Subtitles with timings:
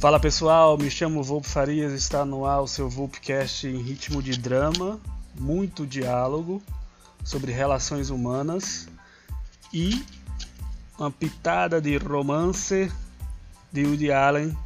[0.00, 4.38] Fala pessoal, me chamo Volpe Farias, está no ar o seu Volpecast em ritmo de
[4.38, 5.00] drama,
[5.34, 6.62] muito diálogo
[7.24, 8.86] sobre relações humanas
[9.74, 10.06] e
[10.96, 12.92] uma pitada de romance
[13.72, 14.56] de Woody Allen.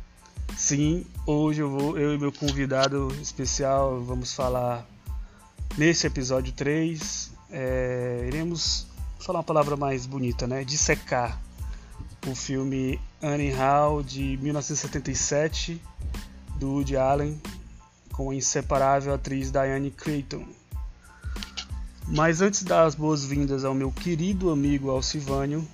[0.55, 4.87] Sim, hoje eu, vou, eu e meu convidado especial vamos falar
[5.79, 7.33] nesse episódio 3.
[7.51, 8.87] É, iremos
[9.19, 10.63] falar uma palavra mais bonita, né?
[10.63, 11.41] Dissecar
[12.27, 15.81] o filme Annie Hall de 1977
[16.57, 17.41] do Woody Allen
[18.13, 20.47] com a inseparável atriz Diane Creighton.
[22.07, 25.67] Mas antes das boas-vindas ao meu querido amigo Alcivânio,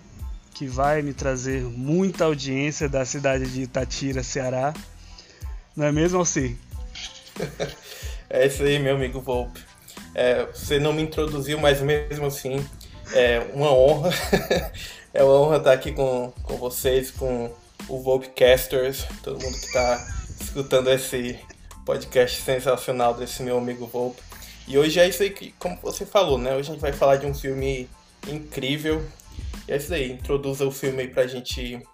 [0.54, 4.74] que vai me trazer muita audiência da cidade de Itatira, Ceará.
[5.76, 6.56] Não é mesmo, Alci?
[8.30, 9.60] é isso aí, meu amigo Volpe.
[10.14, 12.64] É, você não me introduziu, mas mesmo assim
[13.12, 14.10] é uma honra
[15.18, 17.52] É uma honra estar aqui com, com vocês, com
[17.88, 20.06] o Volpecasters, todo mundo que está
[20.40, 21.36] escutando esse
[21.84, 24.22] podcast sensacional desse meu amigo Volpe.
[24.68, 26.54] E hoje é isso aí que, como você falou, né?
[26.54, 27.90] Hoje a gente vai falar de um filme
[28.28, 29.04] incrível.
[29.66, 31.84] E é isso aí, introduza o filme aí pra gente,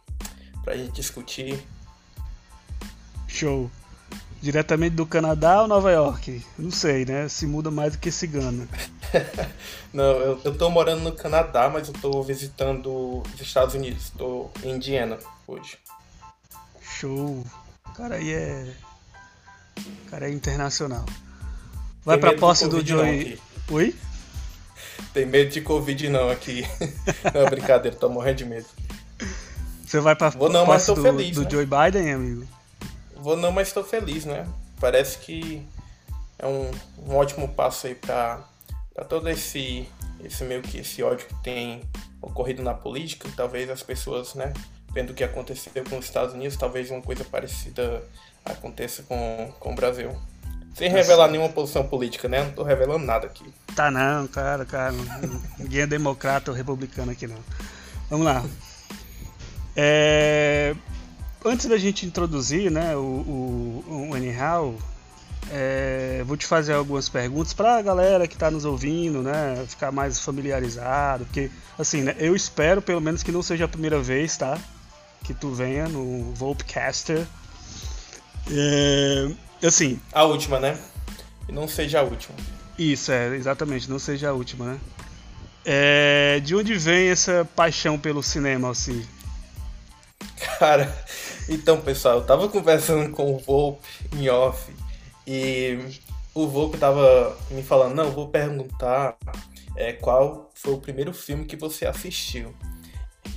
[0.62, 1.58] pra gente discutir.
[3.27, 3.70] Show.
[4.45, 6.45] Diretamente do Canadá ou Nova York?
[6.59, 7.31] Não sei, né?
[7.31, 8.69] Se muda mais do que cigano.
[9.91, 14.11] Não, eu, eu tô morando no Canadá, mas eu tô visitando os Estados Unidos.
[14.11, 15.78] Tô em Indiana hoje.
[16.83, 17.42] Show.
[17.86, 18.67] O cara aí é.
[19.78, 21.06] O cara é internacional.
[22.05, 23.41] Vai Tem pra posse do Joey.
[23.70, 23.97] Oi?
[25.14, 26.67] Tem medo de Covid não aqui.
[27.33, 28.67] não, brincadeira, tô morrendo de medo.
[29.86, 31.51] Você vai pra Vou não, mas tô do, feliz, do né?
[31.51, 32.47] Joe Biden, amigo?
[33.25, 34.47] Vou não, mas tô feliz, né?
[34.78, 35.67] Parece que
[36.39, 36.70] é um,
[37.06, 38.44] um ótimo passo aí para
[39.08, 39.89] todo esse
[40.22, 41.83] esse meio que esse ódio que tem
[42.20, 44.52] ocorrido na política, talvez as pessoas, né,
[44.92, 48.02] vendo o que aconteceu com os Estados Unidos, talvez uma coisa parecida
[48.45, 50.14] aconteça com, com o Brasil.
[50.74, 52.45] Sem revelar nenhuma posição política, né?
[52.45, 53.46] Não tô revelando nada aqui.
[53.74, 54.92] Tá não, cara, cara.
[55.58, 57.39] Ninguém é democrata ou republicano aqui não.
[58.11, 58.45] Vamos lá.
[59.74, 60.74] É...
[61.44, 64.78] Antes da gente introduzir né, o, o, o Anyhow,
[65.50, 69.92] é, vou te fazer algumas perguntas para a galera que está nos ouvindo, né, ficar
[69.92, 74.36] mais familiarizado, porque assim, né, eu espero pelo menos que não seja a primeira vez,
[74.36, 74.58] tá,
[75.22, 77.27] que tu venha no Volpcaster.
[78.50, 79.30] É,
[79.66, 80.00] assim.
[80.12, 80.78] A última, né?
[81.48, 82.36] E não seja a última.
[82.78, 84.80] Isso é, exatamente, não seja a última, né?
[85.64, 89.06] É, de onde vem essa paixão pelo cinema, assim?
[90.58, 90.94] Cara,
[91.48, 94.72] então pessoal, eu tava conversando com o Volpe em off
[95.27, 95.78] e
[96.34, 99.16] o Volpe tava me falando, não, vou perguntar
[99.77, 102.55] é, qual foi o primeiro filme que você assistiu.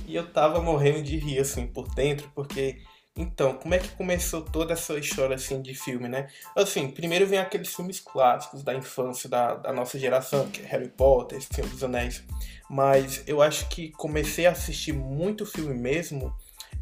[0.06, 2.78] E eu tava morrendo de rir, assim, por dentro, porque...
[3.20, 6.28] Então, como é que começou toda essa história, assim, de filme, né?
[6.54, 10.88] Assim, primeiro vem aqueles filmes clássicos da infância da, da nossa geração, que é Harry
[10.88, 12.22] Potter, Senhor dos Anéis.
[12.70, 16.32] Mas eu acho que comecei a assistir muito filme mesmo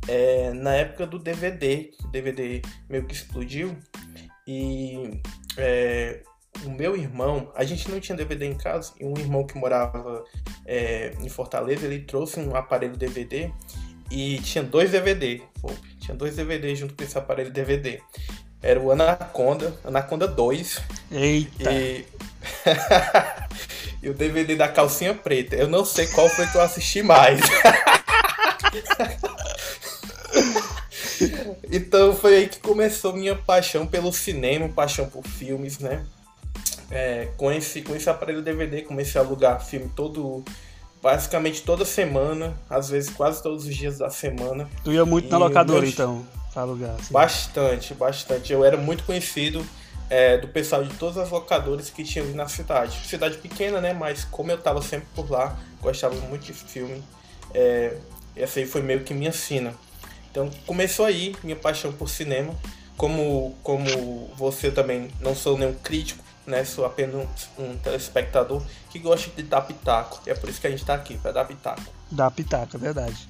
[0.09, 1.93] é, na época do DVD.
[2.05, 3.77] O DVD meio que explodiu.
[4.47, 5.21] E
[5.57, 6.23] é,
[6.65, 10.25] o meu irmão, a gente não tinha DVD em casa, e um irmão que morava
[10.65, 13.51] é, em Fortaleza, ele trouxe um aparelho DVD
[14.11, 15.43] e tinha dois DVD,
[15.99, 18.01] tinha dois DVD junto com esse aparelho DVD.
[18.63, 20.81] Era o Anaconda, Anaconda 2.
[21.13, 21.73] Eita!
[21.73, 22.07] E...
[24.03, 25.55] e o DVD da calcinha preta.
[25.57, 27.41] Eu não sei qual foi que eu assisti mais.
[31.77, 36.05] então foi aí que começou minha paixão pelo cinema, paixão por filmes, né?
[36.91, 40.45] É, com, esse, com esse aparelho DVD comecei a alugar filme todo,
[41.03, 44.69] basicamente toda semana, às vezes quase todos os dias da semana.
[44.85, 45.91] Tu ia muito e na locadora meu...
[45.91, 46.95] então, pra alugar?
[46.95, 47.13] Assim.
[47.13, 48.53] Bastante, bastante.
[48.53, 49.67] Eu era muito conhecido
[50.09, 53.07] é, do pessoal de todas as locadoras que tinham na cidade.
[53.07, 53.93] Cidade pequena, né?
[53.93, 57.03] Mas como eu tava sempre por lá, gostava muito de filme.
[57.53, 57.97] É,
[58.37, 59.75] essa aí foi meio que minha sina.
[60.37, 62.55] Então começou aí minha paixão por cinema.
[62.95, 66.63] Como, como você também não sou nenhum crítico, né?
[66.63, 67.27] Sou apenas
[67.59, 70.21] um, um telespectador que gosta de dar pitaco.
[70.27, 71.83] E é por isso que a gente está aqui, para dar pitaco.
[72.11, 73.29] Dar pitaco, é verdade.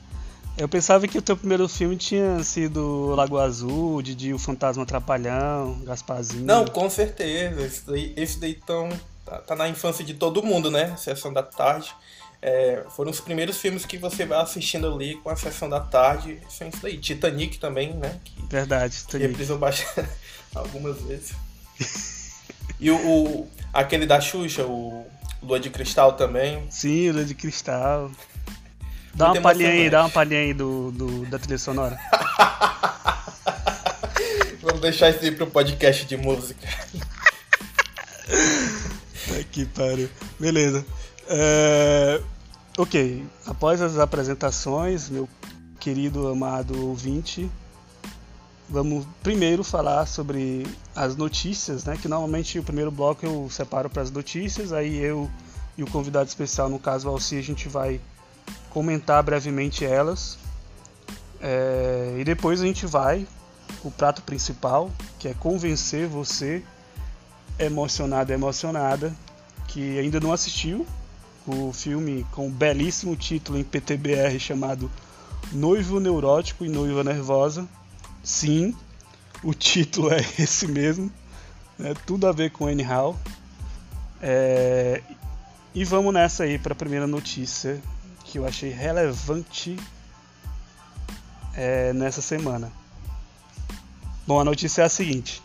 [0.58, 5.80] Eu pensava que o teu primeiro filme tinha sido Lagoa Azul, Didi, o Fantasma Atrapalhão,
[5.84, 6.44] Gasparzinho.
[6.44, 7.60] Não, com certeza.
[7.60, 8.88] Esse daí, esse daí tão,
[9.24, 10.96] tá, tá na infância de todo mundo, né?
[10.96, 11.94] Sessão da tarde.
[12.40, 16.38] É, foram os primeiros filmes que você vai assistindo ali com a sessão da tarde.
[16.60, 16.98] É isso aí.
[16.98, 18.20] Titanic também, né?
[18.24, 19.28] Que Verdade, Titanic.
[19.28, 20.08] Reprisou bastante
[20.54, 21.34] algumas vezes.
[22.78, 25.04] e o, o, aquele da Xuxa, o
[25.42, 26.64] Lua de Cristal também.
[26.70, 28.10] Sim, Lua de Cristal.
[29.14, 31.98] Dá uma palhinha aí, dá uma palhinha aí do, do, da trilha sonora.
[34.60, 36.68] Vamos deixar isso aí pro podcast de música.
[39.40, 40.10] Aqui, pariu.
[40.38, 40.84] Beleza.
[41.28, 42.22] É...
[42.78, 45.28] Ok, após as apresentações, meu
[45.80, 47.50] querido amado ouvinte,
[48.68, 51.96] vamos primeiro falar sobre as notícias, né?
[52.00, 55.30] Que normalmente o primeiro bloco eu separo para as notícias, aí eu
[55.76, 58.00] e o convidado especial, no caso o Alci, a gente vai
[58.70, 60.38] comentar brevemente elas.
[61.40, 62.16] É...
[62.18, 63.26] E depois a gente vai
[63.82, 66.62] o prato principal, que é convencer você,
[67.58, 69.14] emocionado, emocionada,
[69.66, 70.86] que ainda não assistiu
[71.46, 74.90] o filme com belíssimo título em PTBR chamado
[75.52, 77.68] Noivo Neurótico e Noiva Nervosa.
[78.22, 78.74] Sim,
[79.42, 81.10] o título é esse mesmo,
[81.78, 81.94] né?
[82.06, 83.16] tudo a ver com Anyhow.
[84.20, 85.02] É...
[85.74, 87.80] E vamos nessa aí para a primeira notícia
[88.24, 89.76] que eu achei relevante
[91.54, 92.72] é, nessa semana.
[94.26, 95.42] Bom, a notícia é a seguinte: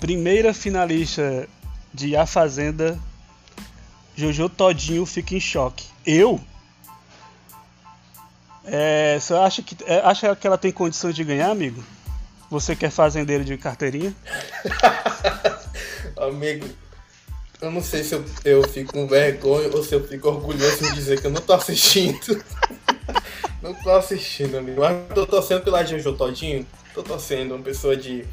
[0.00, 1.48] primeira finalista
[1.94, 2.98] de A Fazenda,
[4.16, 5.86] Jojo Todinho fica em choque.
[6.06, 6.40] Eu?
[8.64, 11.82] É, você acha que, é, acha que ela tem condições de ganhar, amigo?
[12.50, 14.14] Você quer fazendeiro de carteirinha?
[16.16, 16.68] amigo,
[17.60, 20.94] eu não sei se eu, eu fico com vergonha ou se eu fico orgulhoso em
[20.94, 22.44] dizer que eu não tô assistindo.
[23.62, 24.80] não tô assistindo, amigo.
[24.80, 28.24] Mas tô torcendo pela Jojo Todinho tô torcendo, uma pessoa de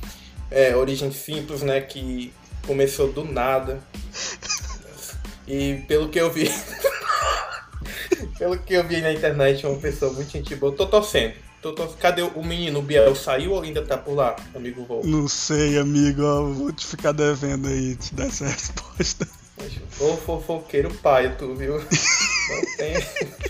[0.52, 2.34] é, origem simples, né, que
[2.66, 3.82] começou do nada.
[5.50, 6.48] E pelo que eu vi,
[8.38, 10.72] pelo que eu vi na internet, é uma pessoa muito gente boa.
[10.72, 11.34] Tô torcendo.
[11.60, 12.80] Tô, tô, cadê o menino?
[12.80, 15.04] O Biel saiu ou ainda tá por lá, amigo Vol?
[15.04, 16.22] Não sei, amigo.
[16.54, 19.28] vou te ficar devendo aí, te dar essa resposta.
[20.00, 21.74] Ô fofoqueiro pai, tu viu?
[21.78, 22.94] Não tem.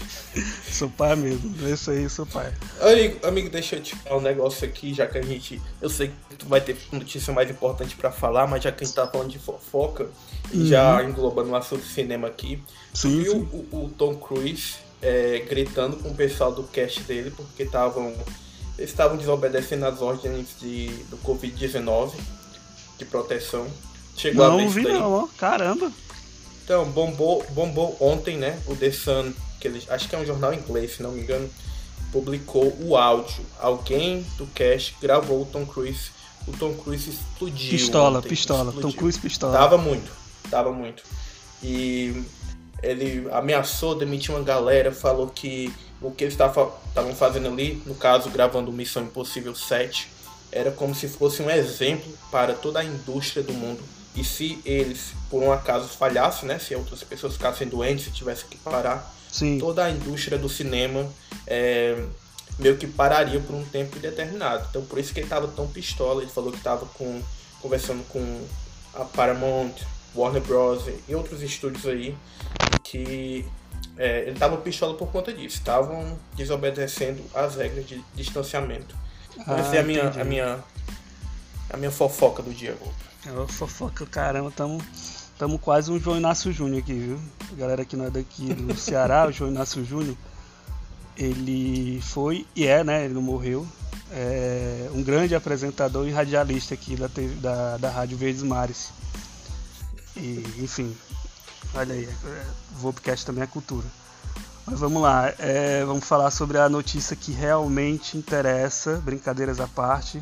[0.72, 2.54] Sou pai mesmo, é isso aí, sou pai.
[2.80, 5.62] Amigo, amigo, deixa eu te falar um negócio aqui, já que a gente.
[5.82, 8.88] Eu sei que tu vai ter notícia mais importante para falar, mas já que a
[8.88, 10.10] gente tá falando de fofoca,
[10.54, 10.66] uhum.
[10.66, 12.64] já englobando o assunto cinema aqui.
[12.94, 13.68] Sim, tu viu sim.
[13.72, 18.14] O, o, Tom Cruise é, gritando com o pessoal do cast dele, porque estavam.
[18.78, 22.14] Eles estavam desobedecendo as ordens de, do Covid-19
[22.98, 23.68] de proteção.
[24.20, 25.28] Chegou não a vi não, ó.
[25.38, 25.92] caramba.
[26.64, 28.60] Então, bombou, bombou ontem, né?
[28.68, 31.50] O The Sun que eles, acho que é um jornal inglês, se não me engano,
[32.12, 33.46] publicou o áudio.
[33.60, 36.12] Alguém do cast gravou o Tom Cruise.
[36.48, 37.72] O Tom Cruise explodiu.
[37.72, 38.70] Pistola, ontem, pistola.
[38.70, 38.92] Explodiu.
[38.92, 39.54] Tom Cruise pistola.
[39.54, 40.12] Tava muito,
[40.50, 41.04] tava muito.
[41.62, 42.24] E
[42.82, 45.72] ele ameaçou demitir uma galera, falou que
[46.02, 50.10] o que eles estavam fazendo ali, no caso gravando Missão Impossível 7,
[50.52, 53.84] era como se fosse um exemplo para toda a indústria do mundo.
[54.20, 56.60] E se eles, por um acaso, falhassem, né?
[56.60, 59.58] Se outras pessoas ficassem doentes, se tivessem que parar, Sim.
[59.58, 61.08] toda a indústria do cinema
[61.48, 62.04] é,
[62.58, 64.68] meio que pararia por um tempo indeterminado.
[64.70, 66.22] Então por isso que ele estava tão pistola.
[66.22, 67.22] Ele falou que estava com,
[67.62, 68.46] conversando com
[68.94, 69.72] a Paramount,
[70.14, 70.84] Warner Bros.
[71.08, 72.14] e outros estúdios aí
[72.84, 73.46] que
[73.98, 75.56] é, ele estava pistola por conta disso.
[75.58, 78.98] Estavam desobedecendo as regras de distanciamento.
[79.48, 80.60] Ah, Essa é a minha, a minha,
[81.70, 82.76] a minha fofoca do dia,
[83.26, 84.82] uma fofoca, caramba, tamo
[85.40, 87.20] Estamos quase um João Inácio Júnior aqui, viu?
[87.50, 90.18] A galera que não é daqui do Ceará, o João Inácio Júnior,
[91.16, 93.06] ele foi e é, né?
[93.06, 93.66] Ele não morreu.
[94.12, 97.10] É um grande apresentador e radialista aqui da,
[97.40, 98.90] da, da Rádio Verdes Mares.
[100.18, 100.94] E, enfim,
[101.74, 102.10] olha aí,
[102.74, 103.88] o Vopcast também é cultura.
[104.66, 110.22] Mas vamos lá, é, vamos falar sobre a notícia que realmente interessa, brincadeiras à parte.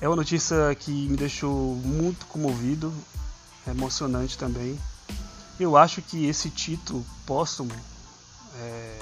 [0.00, 2.92] É uma notícia que me deixou muito comovido
[3.66, 4.78] emocionante também.
[5.58, 7.74] Eu acho que esse título póstumo
[8.56, 8.98] é,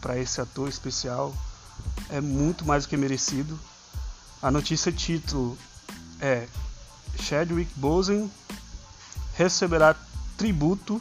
[0.00, 1.34] para esse ator especial
[2.10, 3.58] é muito mais do que merecido.
[4.42, 5.56] A notícia título
[6.20, 6.48] é
[7.20, 8.30] Chadwick Boseman
[9.34, 9.96] receberá
[10.36, 11.00] tributo,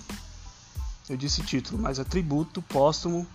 [1.10, 3.28] eu disse título, mas é tributo póstumo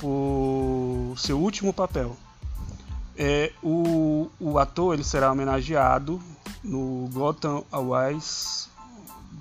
[0.00, 2.16] por seu último papel.
[3.18, 6.20] É, o, o ator ele será homenageado
[6.62, 8.68] no Gotham Awards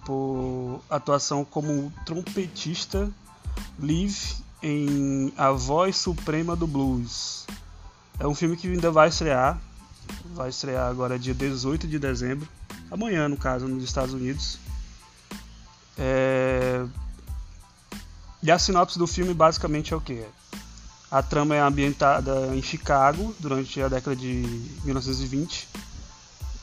[0.05, 3.11] por atuação como trompetista
[3.79, 7.45] live em A Voz Suprema do Blues.
[8.19, 9.59] É um filme que ainda vai estrear,
[10.33, 12.47] vai estrear agora dia 18 de dezembro,
[12.89, 14.57] amanhã no caso, nos Estados Unidos.
[15.97, 16.85] É...
[18.41, 20.23] E a sinopse do filme basicamente é o que?
[21.11, 24.43] A trama é ambientada em Chicago durante a década de
[24.83, 25.67] 1920.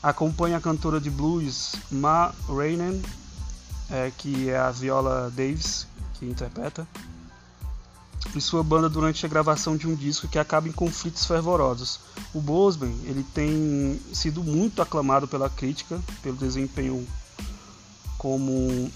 [0.01, 3.01] Acompanha a cantora de blues Ma Rainey
[3.89, 6.87] é, que é a Viola Davis que interpreta.
[8.35, 11.99] e sua banda durante a gravação de um disco que acaba em conflitos fervorosos.
[12.33, 17.07] O Bosman ele tem sido muito aclamado pela crítica pelo desempenho
[18.17, 18.91] como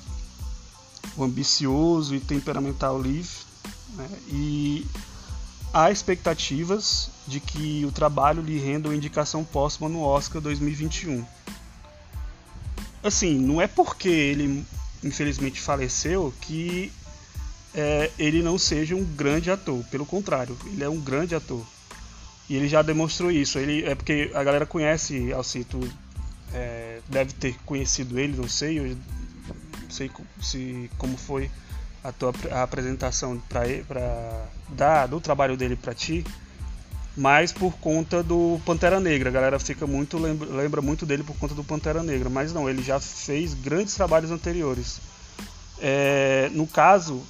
[1.16, 3.30] o ambicioso e temperamental Liv,
[3.96, 4.10] né?
[4.30, 4.88] e
[5.78, 11.24] há expectativas de que o trabalho lhe renda uma indicação póstuma no Oscar 2021.
[13.04, 14.66] Assim, não é porque ele
[15.04, 16.92] infelizmente faleceu que
[17.76, 19.84] é, ele não seja um grande ator.
[19.92, 21.64] Pelo contrário, ele é um grande ator.
[22.50, 23.60] E ele já demonstrou isso.
[23.60, 25.80] Ele é porque a galera conhece Alcito,
[26.54, 28.98] é, deve ter conhecido ele, não sei, eu
[29.84, 30.10] não sei
[30.42, 31.52] se como foi
[32.08, 36.26] a tua a apresentação para dar do trabalho dele para ti,
[37.18, 39.30] mas por conta do Pantera Negra.
[39.30, 42.70] A galera fica muito lembra, lembra muito dele por conta do Pantera Negra, mas não,
[42.70, 45.02] ele já fez grandes trabalhos anteriores.
[45.80, 47.22] É, no caso,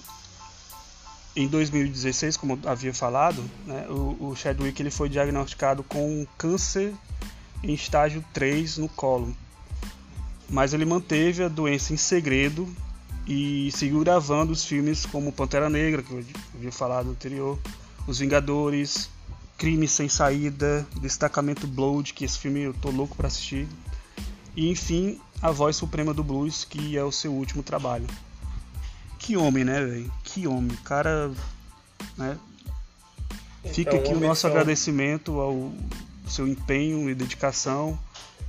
[1.36, 6.93] em 2016, como havia falado, né, o, o Chadwick ele foi diagnosticado com câncer
[7.63, 9.36] em estágio 3 no colo.
[10.48, 12.72] Mas ele manteve a doença em segredo
[13.27, 16.24] e seguiu gravando os filmes como Pantera Negra, que eu
[16.55, 17.60] havia falado anterior,
[18.07, 19.10] Os Vingadores,
[19.57, 23.67] Crime Sem Saída, Destacamento Blood, que esse filme eu tô louco para assistir,
[24.55, 28.07] e enfim, A Voz Suprema do Blues, que é o seu último trabalho.
[29.19, 30.12] Que homem, né, velho?
[30.24, 30.75] Que homem.
[30.86, 31.29] Cara,
[32.17, 32.38] né?
[33.74, 34.48] Fica então, aqui o nosso só...
[34.48, 35.74] agradecimento ao
[36.27, 38.00] seu empenho e dedicação.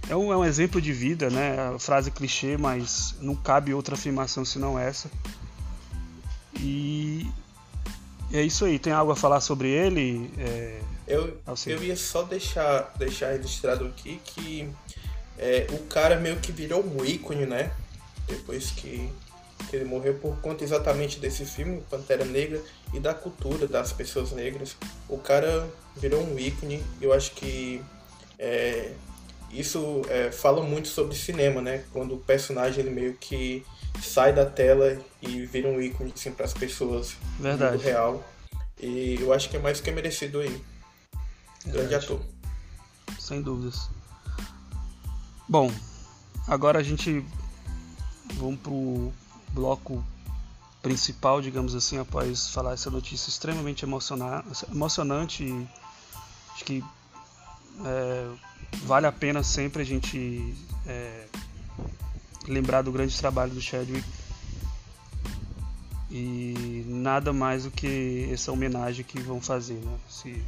[0.09, 1.59] É um, é um exemplo de vida, né?
[1.75, 5.11] A frase clichê, mas não cabe outra afirmação senão essa.
[6.61, 7.27] E
[8.33, 8.79] é isso aí.
[8.79, 10.31] Tem algo a falar sobre ele?
[10.39, 10.81] É...
[11.07, 14.69] Eu, eu ia só deixar, deixar registrado aqui que
[15.39, 17.71] é, o cara meio que virou um ícone, né?
[18.27, 19.11] Depois que
[19.69, 22.61] que ele morreu por conta exatamente desse filme, Pantera Negra,
[22.93, 24.77] e da cultura das pessoas negras.
[25.09, 27.83] O cara virou um ícone, eu acho que
[28.39, 28.93] é,
[29.51, 31.85] isso é, fala muito sobre cinema, né?
[31.93, 33.65] Quando o personagem ele meio que
[34.03, 37.79] sai da tela e vira um ícone assim, para as pessoas Verdade.
[37.79, 38.25] do real.
[38.81, 40.63] E eu acho que é mais que é merecido aí.
[41.67, 42.21] Grande ator.
[43.19, 43.89] Sem dúvidas.
[45.49, 45.73] Bom,
[46.47, 47.25] agora a gente
[48.35, 49.13] vamos pro
[49.53, 50.05] bloco
[50.83, 53.85] principal, digamos assim, após falar essa notícia extremamente
[54.71, 55.69] emocionante
[56.59, 56.85] acho que
[57.85, 58.29] é,
[58.85, 60.55] vale a pena sempre a gente
[60.87, 61.27] é,
[62.47, 64.07] lembrar do grande trabalho do Chadwick
[66.11, 69.99] e nada mais do que essa homenagem que vão fazer, né?
[70.09, 70.43] esse,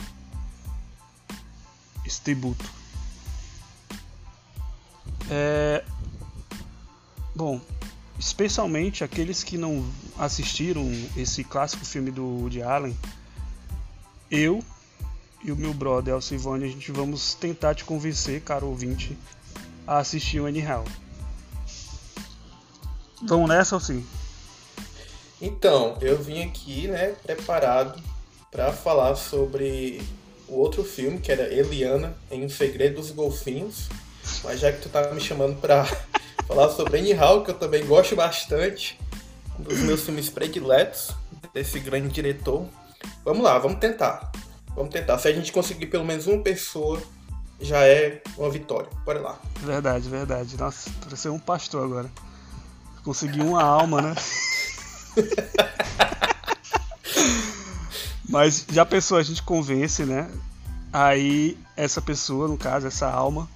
[2.06, 2.64] esse tributo.
[5.30, 5.84] É,
[7.34, 7.60] bom,
[8.18, 9.86] especialmente aqueles que não
[10.18, 12.96] assistiram esse clássico filme do Woody Allen,
[14.30, 14.64] eu
[15.42, 19.16] e o meu brother Alcivone, a gente vamos tentar te convencer, caro ouvinte,
[19.86, 20.84] a assistir o Anyhow.
[23.22, 24.04] Vamos nessa ou sim?
[25.40, 28.00] Então, eu vim aqui, né, preparado
[28.50, 30.02] para falar sobre
[30.48, 33.88] o outro filme, que era Eliana em Segredo dos Golfinhos.
[34.44, 35.84] Mas já que tu tá me chamando para
[36.46, 38.98] falar sobre Hall, que eu também gosto bastante,
[39.58, 41.12] um dos meus filmes prediletos,
[41.54, 42.66] desse grande diretor.
[43.24, 44.29] Vamos lá, vamos tentar.
[44.80, 45.18] Vamos tentar.
[45.18, 47.02] Se a gente conseguir pelo menos uma pessoa,
[47.60, 48.88] já é uma vitória.
[49.04, 49.38] Bora lá.
[49.60, 50.56] Verdade, verdade.
[50.56, 52.10] Nossa, pareceu um pastor agora.
[53.04, 54.14] Consegui uma alma, né?
[58.26, 60.30] Mas já pensou, a gente convence, né?
[60.90, 63.46] Aí essa pessoa, no caso, essa alma,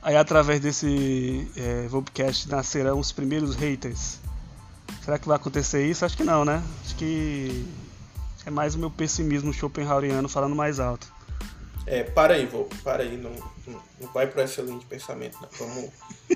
[0.00, 4.20] Aí através desse é, Vobcast nascerão os primeiros haters.
[5.04, 6.02] Será que vai acontecer isso?
[6.02, 6.62] Acho que não, né?
[6.82, 7.66] Acho que
[8.46, 11.12] é mais o meu pessimismo Schopenhaueriano falando mais alto.
[11.84, 13.30] É, para aí, vou, para aí, não,
[13.66, 15.48] não, não vai para essa linha de pensamento, não.
[15.58, 15.90] Vamos,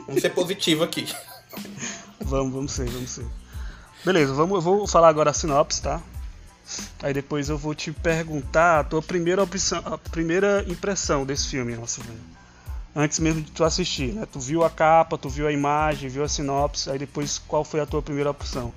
[0.07, 1.13] vamos ser positivo aqui.
[2.21, 3.27] vamos, vamos ser, vamos ser.
[4.05, 6.01] Beleza, vamos, eu vou falar agora a sinopse, tá?
[7.03, 11.75] Aí depois eu vou te perguntar a tua primeira opção, a primeira impressão desse filme,
[11.75, 12.41] nossa, velho
[12.95, 14.27] antes mesmo de tu assistir, né?
[14.31, 17.81] Tu viu a capa, tu viu a imagem, viu a sinopse, aí depois qual foi
[17.81, 18.73] a tua primeira opção?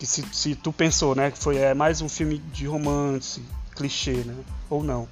[0.00, 3.42] Que se, se tu pensou, né, que foi é, mais um filme de romance,
[3.76, 4.34] clichê, né?
[4.70, 5.06] Ou não.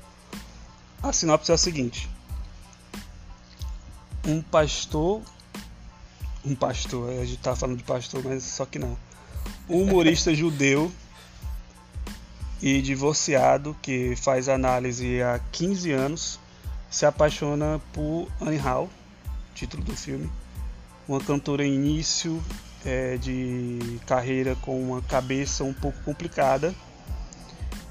[1.03, 2.09] A sinopse é a seguinte:
[4.27, 5.21] um pastor,
[6.43, 8.97] um pastor, a gente tá falando de pastor, mas só que não.
[9.69, 10.91] Um humorista judeu
[12.63, 16.41] e divorciado que faz análise há 15 anos
[16.91, 18.89] se apaixona por Anne Hall,
[19.55, 20.31] título do filme,
[21.07, 22.43] uma cantora em início
[22.85, 26.75] é, de carreira com uma cabeça um pouco complicada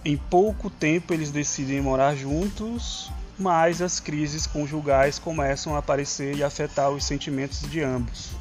[0.05, 6.43] Em pouco tempo eles decidem morar juntos, mas as crises conjugais começam a aparecer e
[6.43, 8.31] afetar os sentimentos de ambos.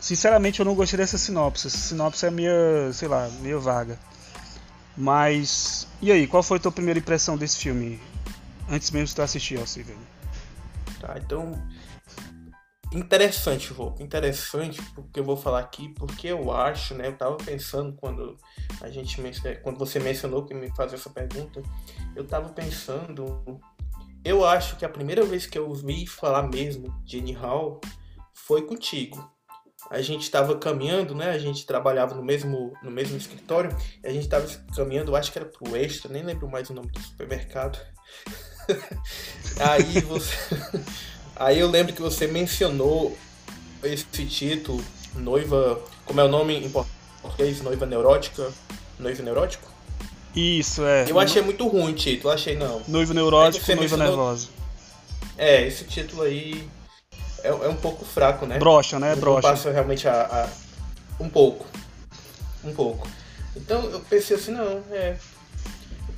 [0.00, 1.66] Sinceramente, eu não gostei dessa sinopse.
[1.66, 3.98] Essa sinopse é meio, sei lá, meio vaga.
[4.96, 8.00] Mas e aí, qual foi a tua primeira impressão desse filme?
[8.68, 9.96] Antes mesmo de tu assistir, Alcívio.
[11.00, 11.60] Tá, então
[12.92, 17.94] interessante, Volpe, interessante porque eu vou falar aqui, porque eu acho, né, eu tava pensando
[17.94, 18.36] quando
[18.80, 19.20] a gente
[19.62, 21.62] quando você mencionou que me faz essa pergunta,
[22.14, 23.60] eu tava pensando,
[24.24, 27.80] eu acho que a primeira vez que eu ouvi falar mesmo de Hall
[28.32, 29.30] foi contigo.
[29.88, 31.30] A gente estava caminhando, né?
[31.30, 33.70] A gente trabalhava no mesmo, no mesmo escritório.
[34.02, 37.00] A gente estava caminhando, acho que era pro Extra, nem lembro mais o nome do
[37.00, 37.78] supermercado.
[39.60, 40.34] Aí você
[41.36, 43.16] Aí eu lembro que você mencionou
[43.82, 44.82] esse título,
[45.14, 45.80] Noiva.
[46.04, 47.60] Como é o nome em português?
[47.60, 48.50] Noiva Neurótica?
[48.98, 49.70] Noivo Neurótico?
[50.34, 51.04] Isso, é.
[51.08, 52.82] Eu achei muito ruim o título, achei não.
[52.88, 54.06] Noivo Neurótico, Noiva mencionou...
[54.06, 54.48] Nervosa.
[55.36, 56.66] É, esse título aí
[57.42, 58.58] é, é um pouco fraco, né?
[58.58, 59.14] Brocha, né?
[59.14, 59.48] Brocha.
[59.48, 61.66] passa realmente a, a, Um pouco.
[62.64, 63.06] Um pouco.
[63.54, 65.16] Então eu pensei assim, não, é.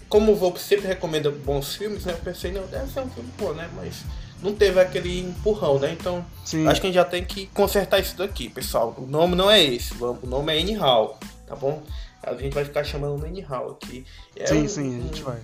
[0.09, 2.13] Como o Volpe sempre recomenda bons filmes, né?
[2.13, 3.69] Eu pensei, não, deve ser um filme bom, né?
[3.77, 4.05] Mas
[4.43, 5.97] não teve aquele empurrão, né?
[5.99, 6.67] Então, Sim.
[6.67, 8.95] acho que a gente já tem que consertar isso daqui, pessoal.
[8.97, 11.83] O nome não é esse, o nome é Anyhow, tá bom?
[12.23, 14.05] A gente vai ficar chamando Anyhow aqui.
[14.37, 15.39] É sim, um, sim, a gente vai.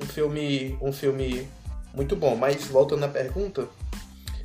[0.00, 1.48] Um filme, um filme
[1.94, 3.66] muito bom, mas voltando à pergunta,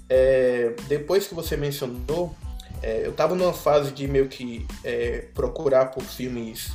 [0.09, 2.33] é, depois que você mencionou,
[2.81, 6.71] é, eu tava numa fase de meio que é, procurar por filmes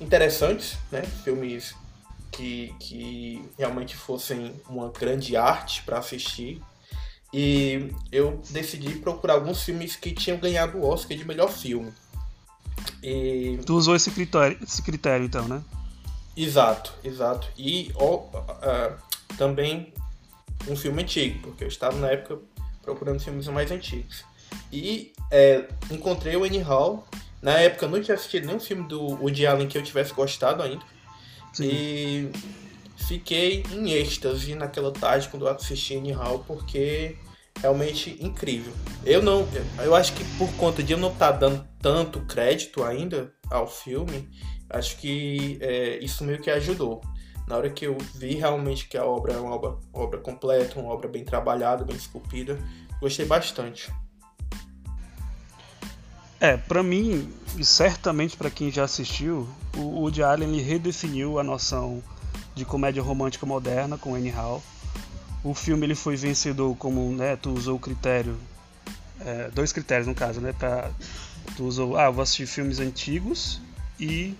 [0.00, 1.02] interessantes, né?
[1.22, 1.74] Filmes
[2.34, 6.60] que, que realmente fossem uma grande arte para assistir.
[7.32, 11.92] E eu decidi procurar alguns filmes que tinham ganhado o Oscar de melhor filme.
[13.02, 13.58] E...
[13.64, 15.62] Tu usou esse critério, esse critério então, né?
[16.36, 17.48] Exato, exato.
[17.56, 18.96] E ó, uh,
[19.36, 19.92] também
[20.68, 22.38] um filme antigo, porque eu estava na época
[22.82, 24.24] procurando filmes mais antigos.
[24.72, 27.06] E é, encontrei o Annie Hall.
[27.42, 30.62] Na época eu não tinha assistido nenhum filme do Woody Allen que eu tivesse gostado
[30.62, 30.84] ainda.
[31.54, 31.64] Sim.
[31.64, 32.30] E
[32.96, 37.16] fiquei em êxtase naquela tarde quando eu assisti Hall, porque
[37.60, 38.72] realmente incrível.
[39.04, 39.46] Eu não,
[39.82, 43.66] eu acho que por conta de eu não estar tá dando tanto crédito ainda ao
[43.66, 44.28] filme,
[44.68, 47.00] acho que é, isso meio que ajudou.
[47.46, 50.92] Na hora que eu vi realmente que a obra é uma obra, obra completa, uma
[50.92, 52.58] obra bem trabalhada, bem esculpida,
[53.00, 53.92] gostei bastante.
[56.44, 62.02] É, para mim, e certamente para quem já assistiu, o Woody Allen redefiniu a noção
[62.54, 64.62] de comédia romântica moderna com Annie Hall.
[65.42, 68.36] O filme ele foi vencedor como, né, tu usou o critério,
[69.20, 70.90] é, dois critérios no caso, né, pra,
[71.56, 73.58] tu usou, ah, vou assistir filmes antigos
[73.98, 74.34] e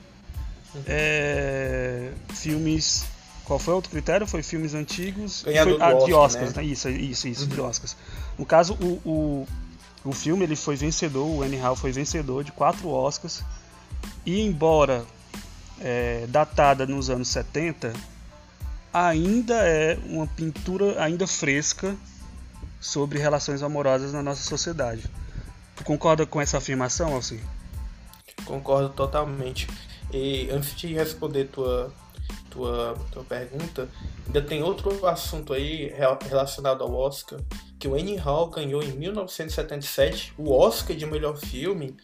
[0.86, 3.06] é, filmes,
[3.46, 4.26] qual foi o outro critério?
[4.26, 6.62] Foi filmes antigos, foi, ah, de Oscars, né?
[6.62, 6.68] né?
[6.68, 7.48] Isso, isso, isso, uhum.
[7.48, 7.96] de Oscars.
[8.38, 9.48] No caso, o, o
[10.04, 13.42] o filme ele foi vencedor, o Annie Hall foi vencedor de quatro Oscars.
[14.26, 15.04] E embora
[15.80, 17.92] é, datada nos anos 70,
[18.92, 21.96] ainda é uma pintura ainda fresca
[22.78, 25.04] sobre relações amorosas na nossa sociedade.
[25.74, 27.42] Tu concorda com essa afirmação, Alci?
[28.44, 29.66] Concordo totalmente.
[30.12, 31.92] E antes de responder tua,
[32.50, 33.88] tua, tua pergunta,
[34.26, 35.92] ainda tem outro assunto aí
[36.28, 37.40] relacionado ao Oscar
[37.84, 41.94] que o Annie Hall ganhou em 1977 o Oscar de melhor filme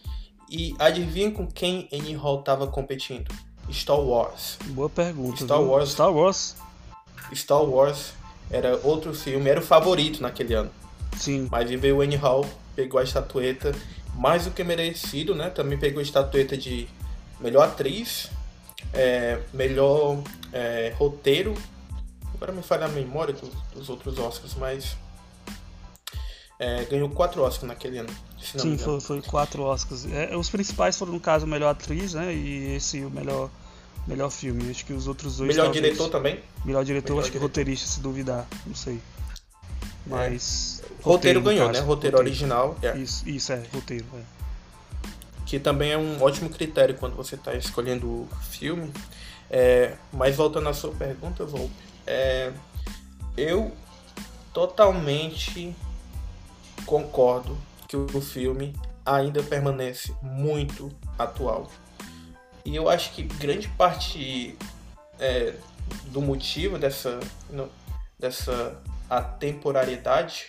[0.46, 3.34] e adivinha com quem Annie Hall estava competindo?
[3.72, 4.58] Star Wars.
[4.66, 5.42] Boa pergunta.
[5.42, 5.70] Star viu?
[5.70, 5.88] Wars.
[5.88, 6.56] Star Wars.
[7.34, 8.12] Star Wars
[8.50, 10.70] era outro filme, era o favorito naquele ano.
[11.16, 11.48] Sim.
[11.50, 12.44] Mas veio o Annie Hall,
[12.76, 13.74] pegou a estatueta
[14.14, 15.48] mais do que merecido, né?
[15.48, 16.86] Também pegou a estatueta de
[17.40, 18.28] melhor atriz,
[18.92, 21.54] é, melhor é, roteiro.
[22.34, 24.94] Agora me falha a memória do, dos outros Oscars, mas
[26.60, 28.10] é, ganhou quatro Oscars naquele ano.
[28.38, 30.04] Sim, foi, foi, quatro Oscars.
[30.12, 32.34] É, os principais foram, no caso, melhor atriz, né?
[32.34, 33.48] E esse o melhor,
[34.06, 34.70] melhor filme.
[34.70, 35.48] Acho que os outros dois.
[35.48, 35.82] Melhor talvez...
[35.82, 36.38] diretor também?
[36.62, 37.30] Melhor diretor, melhor acho diretor.
[37.30, 38.46] que roteirista, se duvidar.
[38.66, 38.96] Não sei.
[38.96, 39.00] É.
[40.06, 40.82] Mas.
[40.84, 40.86] É.
[41.02, 41.80] Roteiro, roteiro ganhou, né?
[41.80, 42.18] Roteiro, roteiro.
[42.18, 42.76] original.
[42.82, 42.94] É.
[42.98, 44.04] Isso, isso, é, roteiro.
[44.14, 44.22] É.
[45.46, 48.92] Que também é um ótimo critério quando você está escolhendo o filme.
[50.12, 51.72] Mas voltando à sua pergunta, Volpe,
[53.36, 53.72] eu
[54.52, 55.74] totalmente
[56.90, 58.74] concordo que o filme
[59.06, 61.70] ainda permanece muito atual.
[62.64, 64.58] E eu acho que grande parte
[65.20, 65.54] é,
[66.06, 67.68] do motivo dessa, no,
[68.18, 68.76] dessa
[69.08, 70.48] atemporalidade,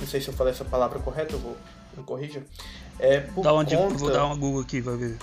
[0.00, 1.56] não sei se eu falei essa palavra correta, eu vou
[1.94, 2.42] me corrija,
[2.98, 3.94] é por Dá onde, conta...
[3.96, 5.18] Vou dar uma Google aqui, vai ver.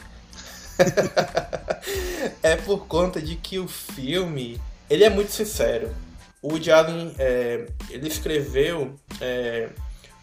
[2.44, 5.92] é por conta de que o filme ele é muito sincero.
[6.44, 9.70] O Woody Allen é, ele escreveu é,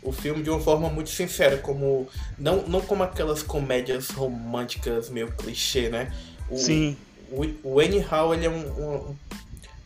[0.03, 2.09] o filme de uma forma muito sincera, como
[2.39, 6.13] não, não como aquelas comédias românticas meio clichê, né?
[6.49, 6.97] O, Sim.
[7.31, 9.17] O, o Annie Hall ele é um, um,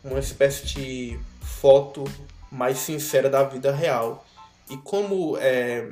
[0.04, 2.04] uma espécie de foto
[2.50, 4.24] mais sincera da vida real.
[4.70, 5.86] E como é,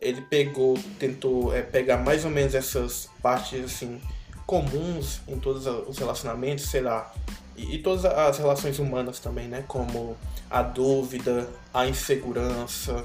[0.00, 4.00] ele pegou, tentou é, pegar mais ou menos essas partes assim
[4.44, 7.10] comuns em todos os relacionamentos, sei lá,
[7.56, 9.64] e, e todas as relações humanas também, né?
[9.66, 10.16] Como
[10.50, 13.04] a dúvida, a insegurança,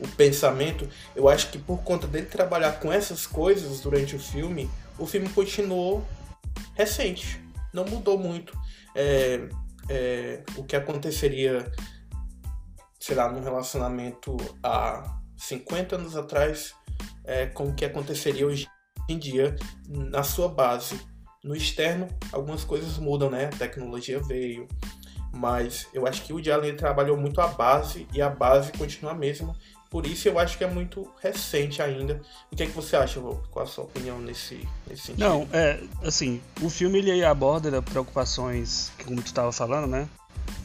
[0.00, 0.88] o pensamento.
[1.14, 5.28] Eu acho que por conta dele trabalhar com essas coisas durante o filme, o filme
[5.28, 6.06] continuou
[6.74, 7.40] recente,
[7.72, 8.58] não mudou muito.
[8.94, 9.48] É,
[9.88, 11.70] é, o que aconteceria,
[12.98, 16.74] sei lá, num relacionamento há 50 anos atrás,
[17.24, 18.68] é, com o que aconteceria hoje
[19.08, 19.54] em dia
[19.88, 21.00] na sua base.
[21.44, 23.46] No externo, algumas coisas mudam, né?
[23.46, 24.66] A tecnologia veio,
[25.32, 29.14] mas eu acho que o Allen trabalhou muito a base e a base continua a
[29.14, 29.54] mesma.
[29.96, 32.20] Por isso eu acho que é muito recente ainda.
[32.52, 33.38] O que é que você acha, Vô?
[33.50, 35.20] Qual a sua opinião nesse, nesse sentido?
[35.26, 40.06] Não, é, assim, o filme ele aborda preocupações, como tu estava falando, né?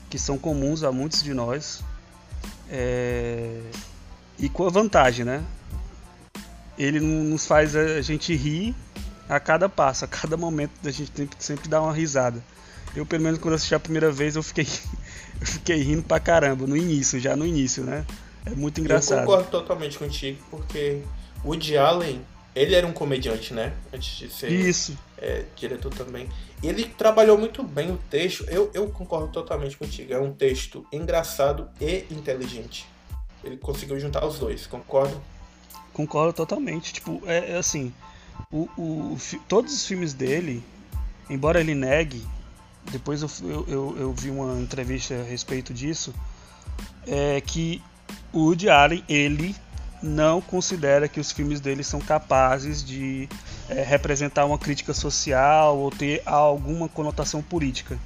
[0.10, 1.82] Que são comuns a muitos de nós.
[2.70, 3.62] É,
[4.38, 5.41] e com a vantagem, né?
[6.78, 8.76] Ele nos faz a gente rir
[9.30, 12.44] a cada passo, a cada momento a gente tem que sempre dar uma risada.
[12.94, 14.67] Eu, pelo menos, quando assisti a primeira vez, eu fiquei,
[15.39, 18.06] eu fiquei rindo pra caramba, no início, já no início, né?
[18.45, 19.19] É muito engraçado.
[19.19, 21.01] Eu concordo totalmente contigo, porque
[21.43, 22.21] o Woody Allen,
[22.56, 23.73] ele era um comediante, né?
[23.93, 24.97] Antes de ser Isso.
[25.17, 26.27] É, diretor também.
[26.63, 28.43] Ele trabalhou muito bem o texto.
[28.49, 30.13] Eu, eu concordo totalmente contigo.
[30.13, 32.88] É um texto engraçado e inteligente.
[33.43, 35.21] Ele conseguiu juntar os dois, concordo?
[35.93, 36.93] Concordo totalmente.
[36.93, 37.93] Tipo, é, é assim,
[38.51, 40.63] o, o, todos os filmes dele,
[41.30, 42.25] embora ele negue,
[42.91, 43.30] depois eu,
[43.67, 46.13] eu, eu, vi uma entrevista a respeito disso,
[47.06, 47.82] é que
[48.32, 49.56] o Woody Allen, ele
[50.02, 53.30] não considera que os filmes dele são capazes de
[53.69, 57.97] é, representar uma crítica social ou ter alguma conotação política.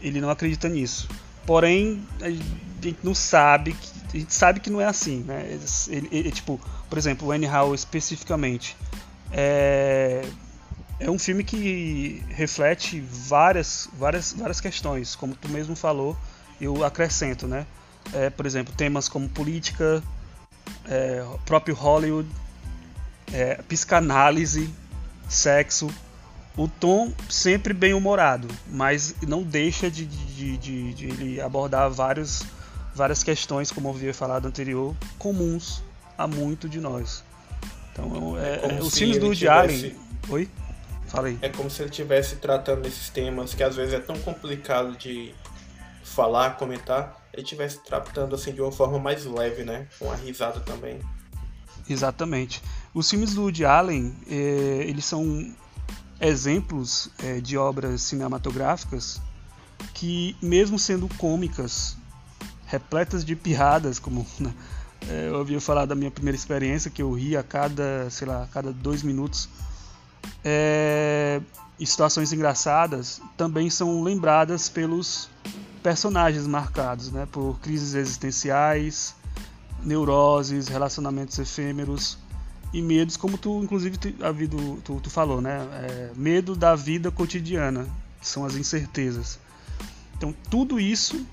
[0.00, 1.08] Ele não acredita nisso.
[1.44, 3.76] Porém, a gente não sabe,
[4.12, 5.58] a gente sabe que não é assim, né?
[5.88, 8.76] Ele, ele, tipo, por exemplo, o Annie especificamente,
[9.32, 10.24] é,
[11.00, 16.16] é um filme que reflete várias, várias, várias questões, como tu mesmo falou,
[16.60, 17.66] eu acrescento, né?
[18.12, 20.02] É, por exemplo, temas como política,
[20.88, 22.28] é, próprio Hollywood,
[23.32, 24.72] é, psicanálise,
[25.28, 25.88] sexo,
[26.56, 32.42] o tom sempre bem humorado, mas não deixa de, de, de, de ele abordar vários,
[32.94, 35.82] várias questões, como eu havia falado anterior, comuns
[36.16, 37.22] a muito de nós.
[37.92, 39.86] Então, é, é, é os filmes do Woody tivesse...
[39.86, 39.96] Allen.
[40.30, 40.48] Oi?
[41.06, 41.38] Fala aí.
[41.40, 45.34] É como se ele estivesse tratando esses temas que às vezes é tão complicado de
[46.02, 49.86] falar, comentar, ele estivesse tratando assim de uma forma mais leve, né?
[49.98, 51.00] Com a risada também.
[51.88, 52.62] Exatamente.
[52.92, 55.54] Os filmes do Woody Allen, é, eles são
[56.20, 59.20] exemplos é, de obras cinematográficas
[59.94, 61.96] que, mesmo sendo cômicas,
[62.66, 64.52] repletas de piadas, como né,
[65.08, 68.42] é, eu ouvi falar da minha primeira experiência, que eu ri a cada, sei lá,
[68.42, 69.48] a cada dois minutos.
[71.78, 75.30] Situações engraçadas também são lembradas pelos
[75.82, 77.26] personagens marcados, né?
[77.30, 79.14] Por crises existenciais,
[79.82, 82.18] neuroses, relacionamentos efêmeros
[82.72, 84.12] e medos, como tu, inclusive, tu,
[84.84, 85.58] tu, tu falou, né?
[85.72, 87.86] É, medo da vida cotidiana,
[88.20, 89.38] que são as incertezas.
[90.16, 91.24] Então, tudo isso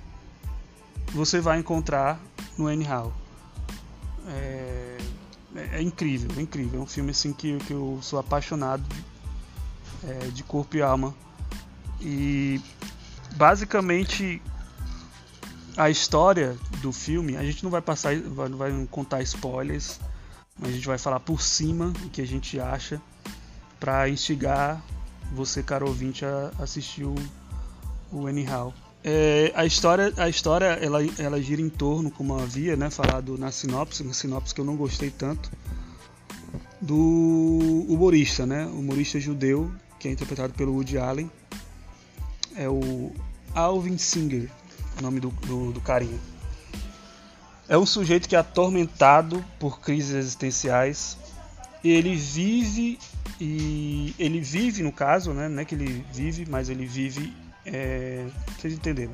[1.12, 2.20] você vai encontrar
[2.58, 3.14] no Anyhow.
[4.28, 4.98] É,
[5.74, 6.80] é, incrível, é incrível.
[6.80, 8.84] É um filme assim que, que eu sou apaixonado
[10.04, 11.14] é, de corpo e alma.
[12.02, 12.62] E
[13.36, 14.42] basicamente
[15.78, 20.00] a história do filme, a gente não vai passar, não vai contar spoilers,
[20.58, 23.02] mas a gente vai falar por cima o que a gente acha
[23.80, 24.82] para instigar
[25.34, 27.16] você, caro ouvinte, a assistir o,
[28.12, 28.74] o Anyhow.
[29.04, 33.52] É, a história, a história ela, ela gira em torno, como havia né, falado na
[33.52, 35.52] sinopse, na sinopse que eu não gostei tanto,
[36.82, 41.30] do humorista, né, humorista judeu, que é interpretado pelo Woody Allen.
[42.56, 43.12] É o
[43.56, 44.50] Alvin Singer,
[45.00, 46.20] o nome do, do, do carinha.
[47.68, 51.18] É um sujeito que é atormentado por crises existenciais.
[51.84, 53.00] Ele vive
[53.40, 55.48] e ele vive no caso, né?
[55.48, 57.34] Não é que ele vive, mas ele vive
[57.66, 58.26] é,
[58.58, 59.12] vocês entenderam.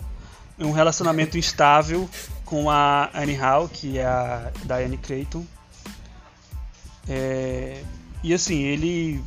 [0.59, 2.09] É um relacionamento instável
[2.45, 5.45] com a Annie Hall, que é a Diane Creighton.
[7.07, 7.81] É,
[8.23, 9.23] e assim, ele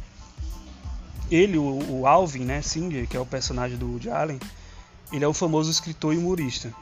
[1.30, 4.38] ele, o, o Alvin, né, Singer, que é o personagem do Woody Allen,
[5.14, 6.74] ele é o famoso escritor e humorista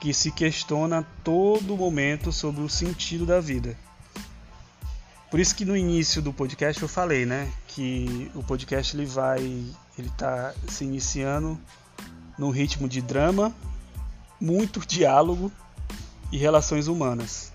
[0.00, 3.78] que se questiona a todo momento sobre o sentido da vida.
[5.30, 9.40] Por isso que no início do podcast eu falei, né, que o podcast ele vai,
[9.96, 11.58] ele tá se iniciando
[12.36, 13.54] num ritmo de drama,
[14.40, 15.50] muito diálogo
[16.32, 17.52] e relações humanas.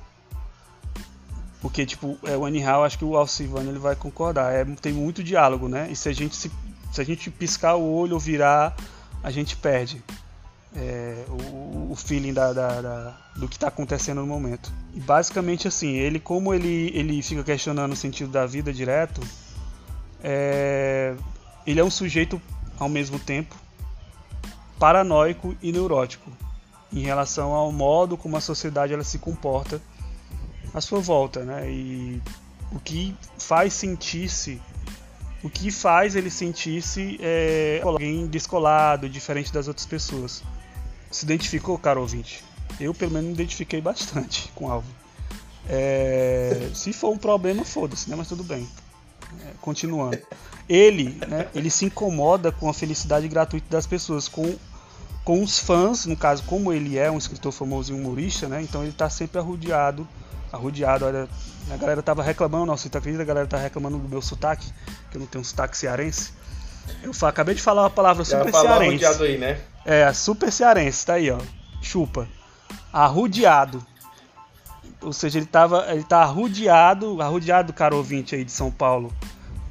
[1.62, 4.52] Porque, tipo, é, o Anyhow, acho que o Alcivano ele vai concordar.
[4.52, 5.92] É, tem muito diálogo, né?
[5.92, 6.52] E se a gente, se,
[6.92, 8.76] se a gente piscar o olho ou virar,
[9.24, 10.04] a gente perde
[10.76, 14.72] é, o, o, feeling da, da, da, do que está acontecendo no momento.
[14.94, 19.22] E basicamente assim, ele como ele, ele fica questionando o sentido da vida direto,
[20.24, 21.16] é,
[21.66, 22.42] ele é um sujeito
[22.80, 23.56] ao mesmo tempo
[24.80, 26.32] paranoico e neurótico
[26.92, 29.82] em relação ao modo como a sociedade ela se comporta
[30.74, 31.70] à sua volta, né?
[31.70, 32.22] E
[32.72, 34.62] o que faz sentir-se,
[35.44, 40.44] o que faz ele sentir-se é, alguém descolado, diferente das outras pessoas.
[41.10, 42.44] Se identificou, caro ouvinte?
[42.80, 44.90] Eu, pelo menos, me identifiquei bastante com o Alvin.
[45.68, 48.16] É, se for um problema, foda-se, né?
[48.16, 48.68] Mas tudo bem.
[49.46, 50.18] É, continuando.
[50.68, 54.56] Ele, né, ele se incomoda com a felicidade gratuita das pessoas, com,
[55.24, 58.62] com os fãs, no caso, como ele é um escritor famoso e humorista, né?
[58.62, 60.08] Então ele está sempre arrodeado,
[60.52, 61.28] arrodeado, olha,
[61.70, 63.24] a galera tava reclamando, nossa, acredita?
[63.24, 64.72] A galera tá reclamando do meu sotaque,
[65.10, 66.34] que eu não tenho um sotaque cearense.
[67.04, 69.06] Eu acabei de falar uma palavra super cearense.
[69.24, 69.60] Aí, né?
[69.86, 71.40] É, super cearense, tá aí, ó.
[71.82, 72.28] Chupa.
[72.92, 73.86] Arrudeado.
[75.02, 75.92] Ou seja, ele tava.
[75.92, 79.12] Ele tá arrudeado, arrudeado, caro ouvinte aí de São Paulo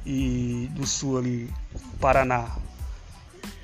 [0.05, 1.53] e do sul ali,
[1.99, 2.49] Paraná.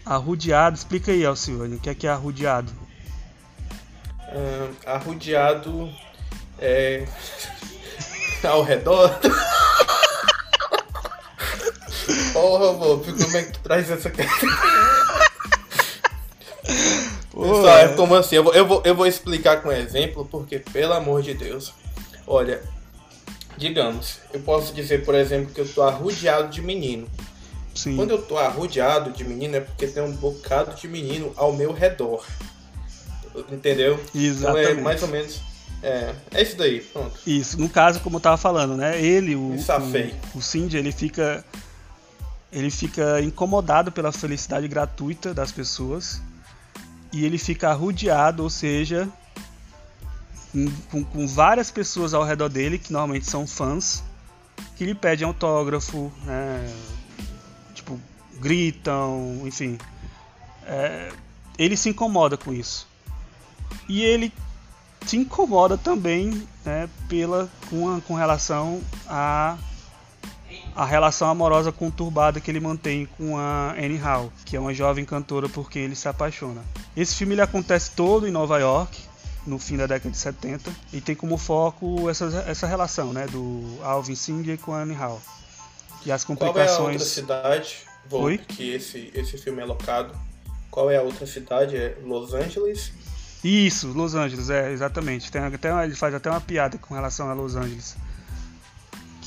[0.05, 2.71] Arrudeado, explica aí, Alcione, o que é que é arrudeado?
[4.85, 5.91] Arrudeado
[6.59, 7.05] é.
[8.45, 9.17] Ao redor.
[12.33, 14.57] Porra, vô, como é que tu traz essa Pessoal,
[17.77, 18.35] é como assim?
[18.35, 21.73] Eu vou, eu, vou, eu vou explicar com exemplo, porque, pelo amor de Deus,
[22.25, 22.61] olha,
[23.57, 27.07] digamos, eu posso dizer, por exemplo, que eu tô arrodeado de menino.
[27.73, 27.95] Sim.
[27.95, 31.71] Quando eu tô arrodeado de menino é porque tem um bocado de menino ao meu
[31.71, 32.25] redor.
[33.51, 33.99] Entendeu?
[34.15, 34.71] Exatamente.
[34.71, 35.39] Então é mais ou menos.
[35.81, 37.19] É, é isso daí, pronto.
[37.25, 39.01] Isso, no caso, como eu tava falando, né?
[39.01, 41.43] Ele, o, o, o Cindy, ele fica.
[42.51, 46.21] Ele fica incomodado pela felicidade gratuita das pessoas
[47.11, 49.07] e ele fica arrodeado, ou seja,
[50.89, 54.01] com, com, várias pessoas ao redor dele, que normalmente são fãs,
[54.75, 56.73] que lhe pedem autógrafo, né?
[57.73, 57.99] tipo,
[58.39, 59.77] gritam, enfim.
[60.65, 61.11] É,
[61.57, 62.87] ele se incomoda com isso.
[63.87, 64.31] E ele
[65.09, 69.57] se incomoda também né, pela, com, a, com relação a
[70.75, 75.03] a relação amorosa conturbada que ele mantém com a Annie Hall, que é uma jovem
[75.03, 76.63] cantora por quem ele se apaixona.
[76.95, 78.97] Esse filme ele acontece todo em Nova York,
[79.45, 83.79] no fim da década de 70, e tem como foco essa, essa relação né, do
[83.81, 85.19] Alvin Singer com a Annie Hall.
[86.05, 86.67] E as complicações.
[86.67, 87.77] Qual é a outra cidade
[88.11, 88.37] Oi?
[88.37, 90.13] que esse, esse filme é locado?
[90.69, 91.75] Qual é a outra cidade?
[91.75, 92.91] É Los Angeles?
[93.43, 95.31] Isso, Los Angeles, é, exatamente.
[95.31, 97.95] Tem até, ele faz até uma piada com relação a Los Angeles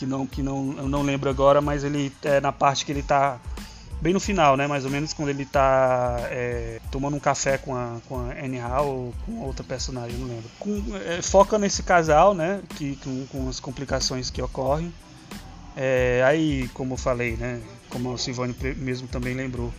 [0.00, 3.02] que não que não eu não lembro agora, mas ele é na parte que ele
[3.02, 3.38] tá
[4.00, 4.66] bem no final, né?
[4.66, 8.58] Mais ou menos quando ele tá é, tomando um café com a, com a Annie
[8.58, 10.50] Hall ou com outra personagem, não lembro.
[10.58, 12.62] Com, é, foca nesse casal, né?
[12.76, 14.90] Que, com, com as complicações que ocorrem.
[15.76, 17.60] É, aí, como eu falei, né?
[17.90, 19.70] Como o Silvane mesmo também lembrou,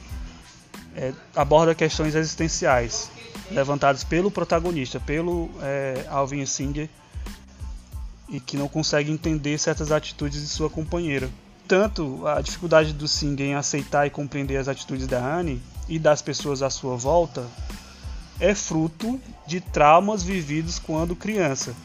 [0.95, 3.10] é, aborda questões existenciais
[3.49, 6.89] levantadas pelo protagonista, pelo é, Alvin Singer,
[8.30, 11.30] e que não consegue entender certas atitudes de sua companheira.
[11.67, 16.21] Tanto a dificuldade do Singh em aceitar e compreender as atitudes da Anne e das
[16.21, 17.45] pessoas à sua volta
[18.39, 21.75] é fruto de traumas vividos quando criança.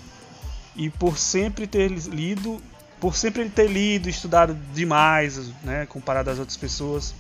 [0.75, 2.61] E por sempre ter lido,
[3.01, 7.15] por sempre ter lido, estudado demais, né, comparado às outras pessoas,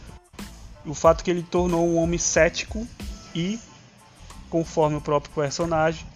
[0.87, 2.87] o fato que ele tornou um homem cético
[3.35, 3.59] e,
[4.49, 6.07] conforme o próprio personagem,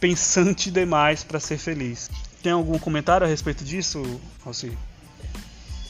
[0.00, 2.10] pensante demais para ser feliz.
[2.42, 4.02] Tem algum comentário a respeito disso,
[4.44, 4.76] Alci?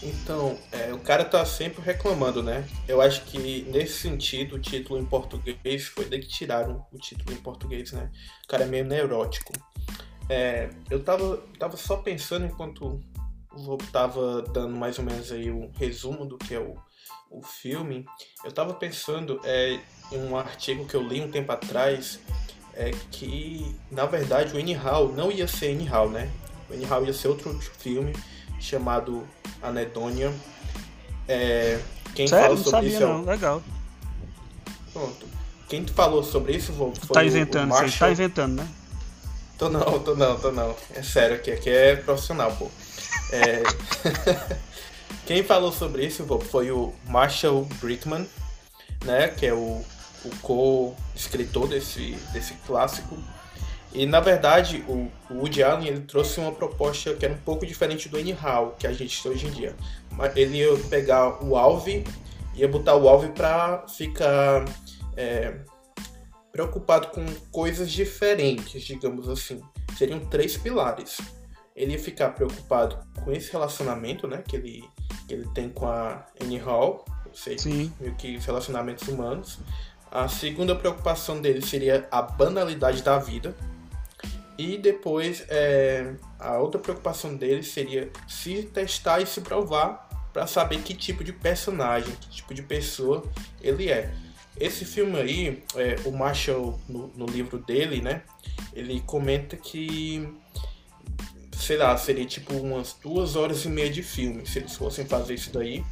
[0.02, 2.66] Então, é, o cara tá sempre reclamando, né?
[2.86, 7.32] Eu acho que nesse sentido o título em português foi daí que tiraram o título
[7.32, 8.10] em português, né?
[8.44, 9.52] O cara é meio neurótico.
[10.28, 13.00] É, eu tava, tava só pensando enquanto
[13.50, 16.76] o tava dando mais ou menos aí um resumo do que é o,
[17.30, 18.06] o filme.
[18.44, 19.78] Eu tava pensando é,
[20.12, 22.18] em um artigo que eu li um tempo atrás
[22.74, 26.30] é que, na verdade, o Anyhow não ia ser Anyhow, né?
[26.70, 28.14] O Anyhow ia ser outro filme
[28.60, 29.26] chamado
[29.60, 30.32] Anedonia.
[31.26, 31.80] É,
[32.14, 32.44] quem Sério?
[32.44, 33.22] falou Não sobre sabia isso é não.
[33.22, 33.24] o...
[33.24, 33.62] Legal.
[34.92, 35.26] Pronto.
[35.68, 37.68] Quem falou sobre isso foi tá inventando o.
[37.68, 37.98] Marshall...
[37.98, 38.68] Tá inventando, né?
[39.58, 40.74] Tô não, tô não, tô não.
[40.94, 42.70] É sério aqui, aqui é profissional, pô.
[43.32, 43.62] É...
[45.28, 48.26] Quem falou sobre isso foi o Marshall Brickman,
[49.04, 49.28] né?
[49.28, 49.84] Que é o,
[50.24, 53.14] o co-escritor desse, desse clássico.
[53.92, 57.66] E na verdade, o, o Woody Allen ele trouxe uma proposta que era um pouco
[57.66, 59.76] diferente do Hall que a gente tem hoje em dia.
[60.34, 62.04] Ele ia pegar o Alve,
[62.54, 64.64] ia botar o Alve pra ficar
[65.14, 65.58] é,
[66.50, 69.60] preocupado com coisas diferentes, digamos assim.
[69.94, 71.18] Seriam três pilares.
[71.76, 74.88] Ele ia ficar preocupado com esse relacionamento, né, que ele,
[75.28, 77.92] que ele tem com a Annie Hall, ou seja, Sim.
[78.00, 79.58] meio que os relacionamentos humanos.
[80.10, 83.54] A segunda preocupação dele seria a banalidade da vida.
[84.56, 90.80] E depois, é, a outra preocupação dele seria se testar e se provar para saber
[90.82, 93.22] que tipo de personagem, que tipo de pessoa
[93.60, 94.12] ele é.
[94.58, 98.22] Esse filme aí, é, o Marshall, no, no livro dele, né,
[98.72, 100.28] ele comenta que,
[101.58, 105.34] sei lá, seria tipo umas duas horas e meia de filme, se eles fossem fazer
[105.34, 105.84] isso daí.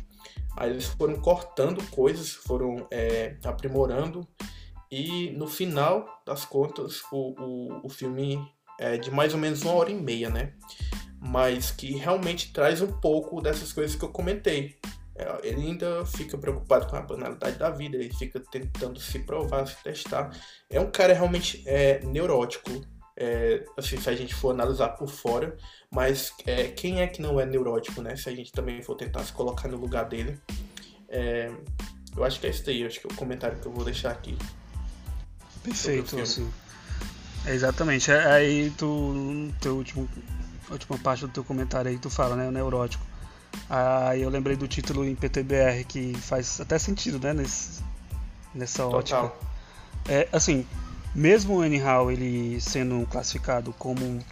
[0.56, 4.26] Aí eles foram cortando coisas, foram é, aprimorando,
[4.90, 8.38] e no final das contas, o, o, o filme
[8.78, 10.52] é de mais ou menos uma hora e meia, né?
[11.20, 14.78] Mas que realmente traz um pouco dessas coisas que eu comentei.
[15.14, 19.66] É, Ele ainda fica preocupado com a banalidade da vida, ele fica tentando se provar,
[19.66, 20.30] se testar.
[20.70, 22.70] É um cara realmente é, neurótico,
[23.16, 25.56] é, assim, se a gente for analisar por fora,
[25.90, 28.14] mas é, quem é que não é neurótico, né?
[28.14, 30.38] Se a gente também for tentar se colocar no lugar dele.
[31.08, 31.50] É,
[32.14, 33.84] eu acho que é isso daí, eu acho que é o comentário que eu vou
[33.84, 34.36] deixar aqui.
[35.62, 36.50] Perfeito, assim.
[37.46, 38.10] Exatamente.
[38.10, 40.08] É- Aí tu, no teu último,
[40.70, 42.46] última parte do teu comentário aí, tu fala, né?
[42.48, 43.04] O neurótico.
[43.70, 47.32] Aí eu lembrei do título em PTBR que faz até sentido, né?
[47.32, 47.82] Nesse,
[48.54, 49.20] nessa ótica.
[49.20, 49.40] Total.
[50.08, 50.66] É, assim,
[51.16, 54.22] mesmo o Anyhow ele sendo classificado como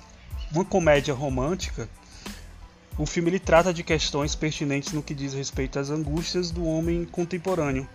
[0.53, 1.89] uma comédia romântica,
[2.99, 7.07] o filme ele trata de questões pertinentes no que diz respeito às angústias do homem
[7.07, 7.89] contemporâneo.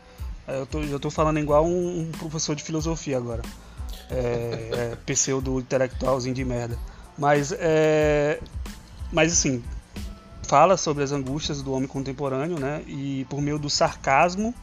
[0.48, 3.44] É, Eu tô, eu tô falando igual um, um professor de filosofia agora.
[4.10, 6.78] É, é, pseudo intelectualzinho de merda.
[7.16, 8.40] Mas é.
[9.12, 9.64] Mas assim,
[10.44, 12.84] fala sobre as angústias do homem contemporâneo, né?
[12.88, 14.54] E por meio do sarcasmo,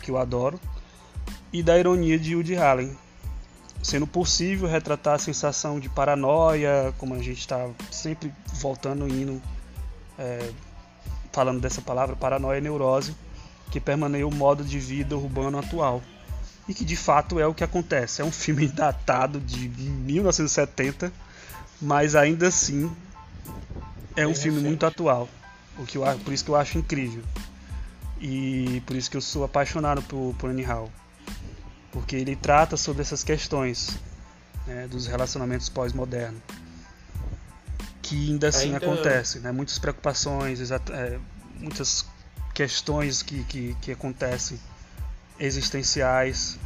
[0.00, 0.58] que eu adoro,
[1.52, 2.96] e da ironia de Woody Allen.
[3.82, 9.42] Sendo possível retratar a sensação de paranoia, como a gente está sempre voltando e indo
[10.18, 10.50] é,
[11.32, 13.14] falando dessa palavra, paranoia e neurose,
[13.70, 16.02] que permeia o modo de vida urbano atual.
[16.68, 18.20] E que de fato é o que acontece.
[18.20, 21.12] É um filme datado de 1970,
[21.80, 22.90] mas ainda assim
[24.16, 25.28] é um filme muito atual.
[25.78, 27.22] O que eu, por isso que eu acho incrível.
[28.20, 30.90] E por isso que eu sou apaixonado por, por Annie Hall.
[31.98, 33.98] Porque ele trata sobre essas questões
[34.66, 36.40] né, dos relacionamentos pós-modernos.
[38.00, 39.50] Que ainda assim Ainda- acontecem, né?
[39.50, 41.18] Muitas preocupações, é,
[41.56, 42.06] muitas
[42.54, 44.60] questões que, que, que acontecem
[45.40, 46.56] existenciais.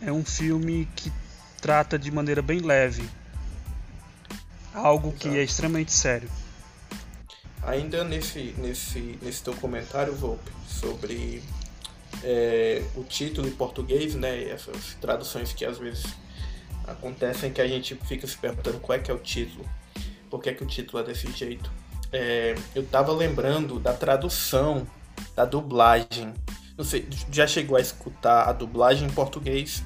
[0.00, 1.12] É um filme que
[1.60, 3.08] trata de maneira bem leve
[4.72, 5.40] algo que Exato.
[5.40, 6.30] é extremamente sério.
[7.62, 11.42] Ainda nesse, nesse, nesse teu comentário, Volpe, sobre
[12.22, 14.48] é, o título em português, né?
[14.48, 16.04] Essas traduções que às vezes
[16.86, 19.64] acontecem que a gente fica se perguntando qual é que é o título,
[20.30, 21.70] por que, é que o título é desse jeito.
[22.12, 24.86] É, eu tava lembrando da tradução,
[25.34, 26.32] da dublagem.
[26.76, 29.82] Não sei, já chegou a escutar a dublagem em português?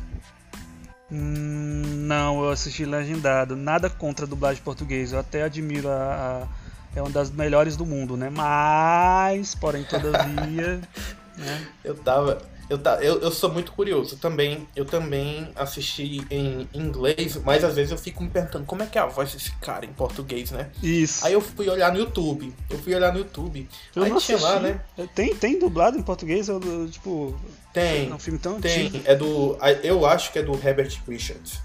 [1.11, 3.57] Hum, não, eu assisti legendado.
[3.57, 5.17] Nada contra a dublagem portuguesa.
[5.17, 6.49] Eu até admiro a, a-
[6.97, 8.29] É uma das melhores do mundo, né?
[8.31, 10.81] Mas, porém, todavia.
[11.39, 11.67] né?
[11.85, 12.43] Eu tava.
[12.71, 14.69] Eu, ta- eu, eu sou muito curioso também.
[14.77, 18.99] Eu também assisti em inglês, mas às vezes eu fico me perguntando como é que
[18.99, 20.69] é a voz desse cara em português, né?
[20.83, 21.27] Isso.
[21.27, 22.53] Aí eu fui olhar no YouTube.
[22.69, 23.67] Eu fui olhar no YouTube.
[23.97, 24.81] eu aí não tinha lá, assisti.
[24.99, 25.09] né?
[25.15, 26.49] Tem, tem dublado em português?
[26.49, 27.41] Eu, eu, tipo.
[27.73, 28.89] Tem, É um filme tão tem.
[28.89, 29.03] antigo.
[29.07, 29.57] É do.
[29.83, 31.61] Eu acho que é do Herbert Richards.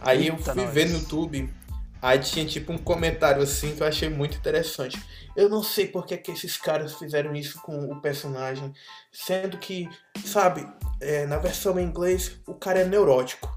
[0.00, 0.72] Aí eu Eita, fui nós.
[0.72, 1.50] ver no YouTube.
[2.06, 4.96] Aí tinha tipo um comentário assim que eu achei muito interessante.
[5.34, 8.72] Eu não sei por que, que esses caras fizeram isso com o personagem.
[9.10, 9.88] Sendo que,
[10.24, 10.64] sabe,
[11.00, 13.50] é, na versão em inglês o cara é neurótico.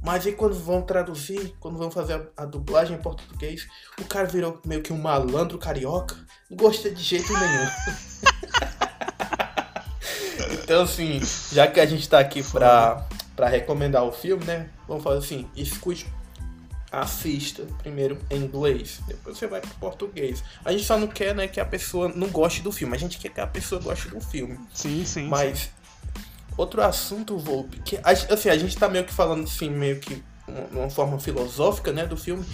[0.00, 3.66] Mas aí quando vão traduzir, quando vão fazer a, a dublagem em português,
[4.00, 6.14] o cara virou meio que um malandro carioca.
[6.48, 7.66] Não gostei de jeito nenhum.
[10.62, 11.18] então assim,
[11.50, 13.04] já que a gente tá aqui pra,
[13.34, 14.70] pra recomendar o filme, né?
[14.86, 16.06] Vamos fazer assim, escute
[17.00, 20.42] assista primeiro em inglês, depois você vai pro português.
[20.64, 23.18] A gente só não quer, né, que a pessoa não goste do filme, a gente
[23.18, 24.58] quer que a pessoa goste do filme.
[24.72, 25.28] Sim, sim.
[25.28, 25.68] Mas sim.
[26.56, 30.22] outro assunto, Volpe, que assim, a gente tá meio que falando assim, meio que
[30.72, 32.44] uma forma filosófica, né, do filme.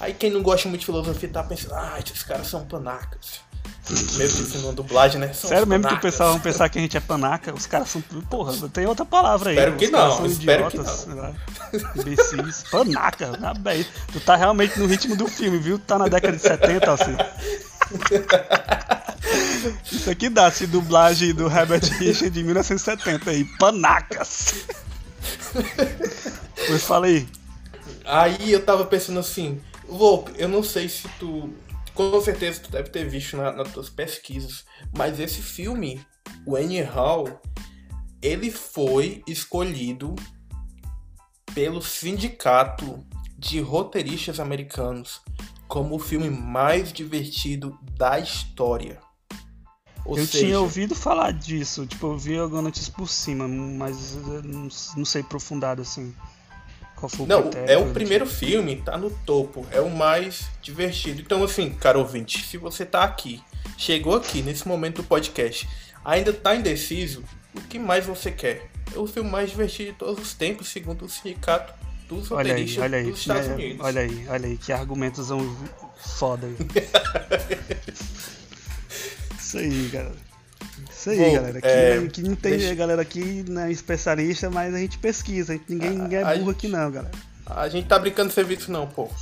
[0.00, 3.40] Aí quem não gosta muito de filosofia tá pensando, ah, esses caras são panacas.
[3.90, 5.32] Mesmo que isso dublagem, né?
[5.32, 7.52] São Sério mesmo que o pessoal vão pensar que a gente é panaca?
[7.52, 8.00] Os caras são.
[8.00, 9.56] Porra, tem outra palavra aí.
[9.56, 11.34] Espero que não, são espero idiotas, que não.
[11.96, 12.64] Imbecis.
[12.70, 13.84] Panaca, na bem.
[14.12, 15.80] Tu tá realmente no ritmo do filme, viu?
[15.80, 17.16] Tá na década de 70, assim.
[19.90, 23.44] Isso aqui dá se dublagem do Herbert Richard de 1970 aí.
[23.58, 24.54] Panacas.
[26.68, 27.28] Pois fala aí.
[28.04, 31.50] Aí eu tava pensando assim, Volpe, eu não sei se tu
[31.94, 34.64] com certeza tu deve ter visto na, nas tuas pesquisas,
[34.96, 36.04] mas esse filme,
[36.46, 36.54] o
[36.92, 37.40] Hall,
[38.20, 40.14] ele foi escolhido
[41.54, 43.04] pelo sindicato
[43.36, 45.20] de roteiristas americanos
[45.68, 49.00] como o filme mais divertido da história.
[50.04, 54.14] Ou eu seja, tinha ouvido falar disso, tipo, eu vi alguma notícia por cima, mas
[54.44, 56.14] não, não sei aprofundado assim.
[57.02, 61.20] Qual foi o Não, é o primeiro filme, tá no topo, é o mais divertido.
[61.20, 63.42] Então, assim, caro ouvinte, se você tá aqui,
[63.76, 65.68] chegou aqui nesse momento do podcast,
[66.04, 67.24] ainda tá indeciso,
[67.56, 68.70] o que mais você quer?
[68.94, 71.74] É o filme mais divertido de todos os tempos, segundo o sindicato
[72.08, 73.84] dos olha aí, olha aí, dos Estados é, Unidos.
[73.84, 75.40] Olha aí, olha aí, que argumentos são
[75.96, 76.54] foda aí.
[79.40, 80.31] Isso aí, galera.
[80.90, 81.58] Isso aí, Bom, galera.
[81.58, 82.74] Aqui, é, que não tem deixa...
[82.74, 85.58] galera aqui não é especialista, mas a gente pesquisa.
[85.68, 87.14] Ninguém, ninguém é burro gente, aqui não, galera.
[87.46, 89.08] A gente tá brincando de serviço não, pô.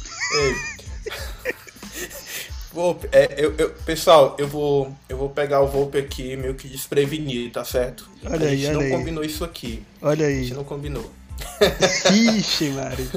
[2.73, 6.69] Volpe, é, eu, eu, pessoal, eu vou, eu vou pegar o Volpe aqui meio que
[6.69, 8.09] desprevenido, tá certo?
[8.25, 8.91] Olha a gente aí, não aí.
[8.91, 9.83] combinou isso aqui.
[10.01, 10.39] Olha aí.
[10.39, 11.11] A gente não combinou.
[12.13, 13.11] Ixi, Mari.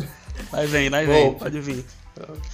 [0.50, 1.86] Vai vem, vai vem, pode vir.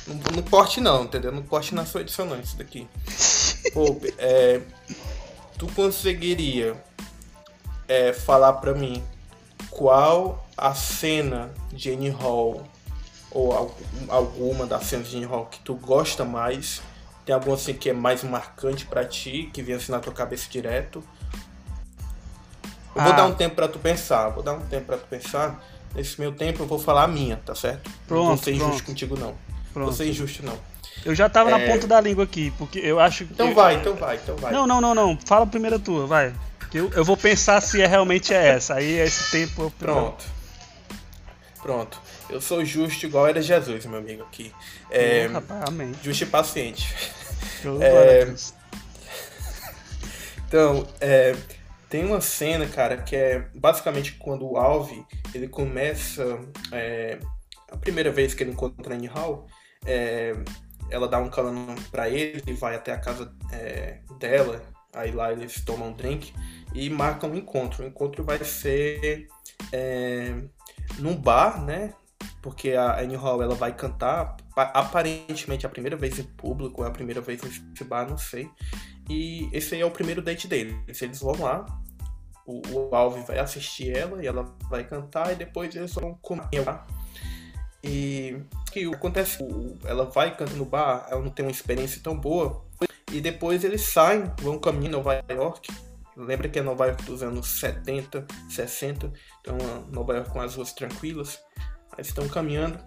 [0.07, 1.31] Não, não corte não, entendeu?
[1.31, 2.87] Não corte na sua edição não, isso daqui.
[3.73, 4.59] Volpe, é,
[5.59, 6.81] tu conseguiria
[7.87, 9.03] é, falar para mim
[9.69, 12.63] qual a cena de Annie Hall
[13.29, 13.75] ou
[14.07, 16.81] alguma das cenas de Annie Hall que tu gosta mais?
[17.25, 20.49] Tem alguma assim que é mais marcante para ti, que vem assim na tua cabeça
[20.49, 21.03] direto?
[22.95, 23.03] Eu ah.
[23.03, 25.63] vou dar um tempo para tu pensar, vou dar um tempo para tu pensar.
[25.93, 27.91] Nesse meu tempo eu vou falar a minha, tá certo?
[28.07, 28.85] Pronto, não vou ser injusto pronto.
[28.85, 29.35] contigo não.
[29.73, 29.85] Pronto.
[29.85, 30.57] Vou ser injusto não.
[31.05, 31.57] Eu já tava é...
[31.57, 33.33] na ponta da língua aqui, porque eu acho que.
[33.33, 34.51] Então vai, então vai, então vai.
[34.51, 35.17] Não, não, não, não.
[35.25, 36.33] Fala a primeira tua, vai.
[36.73, 38.75] Eu, eu vou pensar se é, realmente é essa.
[38.75, 39.71] Aí esse tempo eu.
[39.71, 40.25] Pronto.
[41.61, 42.01] Pronto.
[42.29, 44.53] Eu sou justo igual era Jesus, meu amigo aqui.
[44.89, 45.93] É, oh, rapaz, amém.
[46.03, 46.95] Justo e paciente.
[47.81, 48.33] É...
[50.47, 51.35] Então, é,
[51.89, 56.39] tem uma cena, cara, que é basicamente quando o Alve ele começa.
[56.71, 57.19] É,
[57.71, 59.47] a primeira vez que ele encontra a Annie Hall,
[59.85, 60.33] é,
[60.89, 64.61] ela dá um cano para ele e vai até a casa é, dela.
[64.93, 66.33] Aí lá eles tomam um drink
[66.73, 67.83] e marcam um encontro.
[67.83, 69.27] O encontro vai ser
[69.71, 70.35] é,
[70.97, 71.93] num bar, né?
[72.41, 76.91] Porque a Annie Hall ela vai cantar aparentemente a primeira vez em público, é a
[76.91, 78.49] primeira vez nesse bar, não sei.
[79.09, 81.01] E esse aí é o primeiro date deles.
[81.01, 81.65] Eles vão lá,
[82.45, 86.43] o, o Alvin vai assistir ela e ela vai cantar e depois eles vão comer.
[87.83, 88.37] E
[88.71, 89.39] que acontece,
[89.85, 92.65] ela vai canta no bar, ela não tem uma experiência tão boa.
[93.11, 95.71] E depois eles saem, vão caminho Nova York.
[96.15, 99.11] Lembra que é Nova York dos anos 70, 60,
[99.41, 99.57] então
[99.89, 101.39] Nova York com as ruas tranquilas.
[101.97, 102.79] Aí estão caminhando.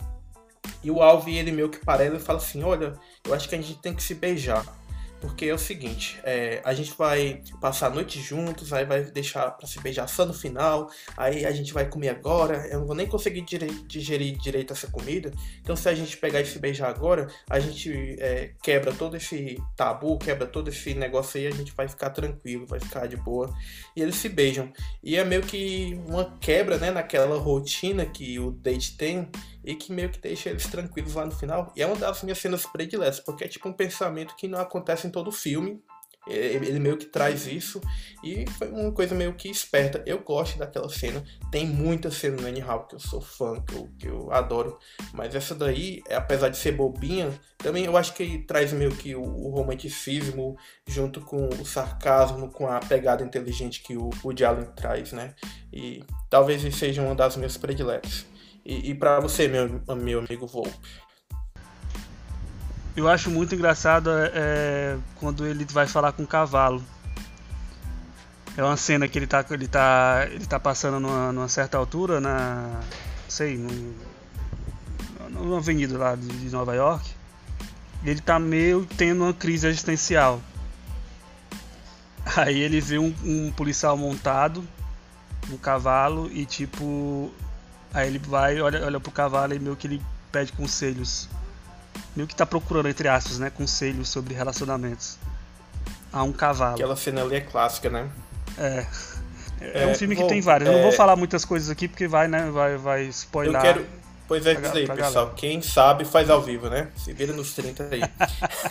[0.83, 2.93] E o Alvin, ele meio que para ela e fala assim: Olha,
[3.25, 4.65] eu acho que a gente tem que se beijar.
[5.23, 9.53] Porque é o seguinte, é, a gente vai passar a noite juntos, aí vai deixar
[9.53, 12.97] para se beijar só no final, aí a gente vai comer agora, eu não vou
[12.97, 13.43] nem conseguir
[13.87, 15.31] digerir direito essa comida.
[15.61, 19.63] Então se a gente pegar e se beijar agora, a gente é, quebra todo esse
[19.77, 23.55] tabu, quebra todo esse negócio aí, a gente vai ficar tranquilo, vai ficar de boa.
[23.95, 24.73] E eles se beijam.
[25.05, 29.31] E é meio que uma quebra, né, naquela rotina que o date tem
[29.65, 31.73] e que meio que deixa eles tranquilos lá no final.
[31.77, 35.07] E é uma das minhas cenas prediletas, porque é tipo um pensamento que não acontece
[35.07, 35.83] em todo o filme.
[36.29, 37.81] Ele meio que traz isso
[38.23, 40.01] e foi uma coisa meio que esperta.
[40.07, 41.21] Eu gosto daquela cena.
[41.51, 44.79] Tem muita cena no Anyhow que eu sou fã, que eu, que eu adoro.
[45.13, 49.21] Mas essa daí, apesar de ser bobinha, também eu acho que traz meio que o,
[49.21, 50.57] o romanticismo
[50.87, 55.35] junto com o sarcasmo, com a pegada inteligente que o, o Allen traz, né?
[55.73, 58.27] E talvez seja uma das minhas prediletas.
[58.65, 60.73] E, e para você, meu, meu amigo Volpe?
[62.95, 66.83] Eu acho muito engraçado é, é, quando ele vai falar com o cavalo.
[68.57, 72.21] É uma cena que ele tá, ele tá, ele tá passando numa, numa certa altura,
[72.21, 72.83] na,
[73.27, 73.95] sei, num,
[75.31, 77.11] numa avenida lá de Nova York.
[78.05, 80.41] E ele tá meio tendo uma crise existencial.
[82.37, 84.67] Aí ele vê um, um policial montado,
[85.51, 87.33] um cavalo, e tipo.
[87.93, 91.29] Aí ele vai, olha, olha pro cavalo e meio que ele pede conselhos.
[92.17, 93.51] Meio que tá procurando, entre aspas, né?
[93.51, 95.19] Conselhos sobre relacionamentos.
[96.13, 96.75] A um cavalo.
[96.75, 98.11] Aquela cena ali é clássica, né?
[98.59, 98.87] É.
[99.61, 100.69] É, é um filme que tem vários.
[100.69, 102.51] Eu não vou é- falar muitas coisas aqui porque vai, né?
[102.51, 103.55] Vai, vai spoiler.
[103.55, 103.87] Eu quero.
[104.27, 105.13] Pois é, diz aí, pessoal.
[105.13, 105.35] Galera.
[105.37, 106.89] Quem sabe faz ao vivo, né?
[106.97, 108.01] Se vira nos 30 aí.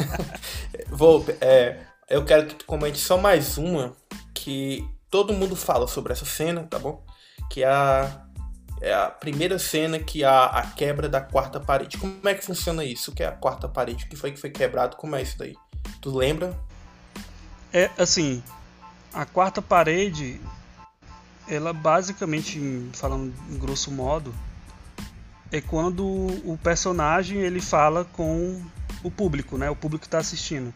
[0.89, 1.77] vou, é,
[2.09, 3.93] eu quero que tu comente só mais uma
[4.33, 7.03] que todo mundo fala sobre essa cena, tá bom?
[7.49, 8.20] Que é a,
[8.81, 11.97] é a primeira cena que há a quebra da quarta parede.
[11.97, 13.11] Como é que funciona isso?
[13.11, 14.05] O que é a quarta parede?
[14.05, 14.97] O que foi que foi quebrado?
[14.97, 15.55] Como é isso daí?
[16.01, 16.57] Tu lembra?
[17.71, 18.43] É assim,
[19.13, 20.41] a quarta parede,
[21.47, 22.59] ela basicamente,
[22.93, 24.33] falando em grosso modo,
[25.51, 28.61] é quando o personagem ele fala com
[29.03, 29.69] o público, né?
[29.69, 30.73] O público está assistindo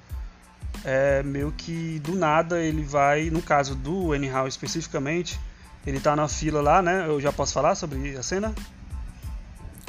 [0.85, 5.39] é meio que do nada ele vai, no caso do Anyhow especificamente,
[5.85, 7.05] ele tá na fila lá, né?
[7.07, 8.53] Eu já posso falar sobre a cena?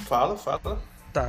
[0.07, 0.81] Fala, fala.
[1.13, 1.29] Tá.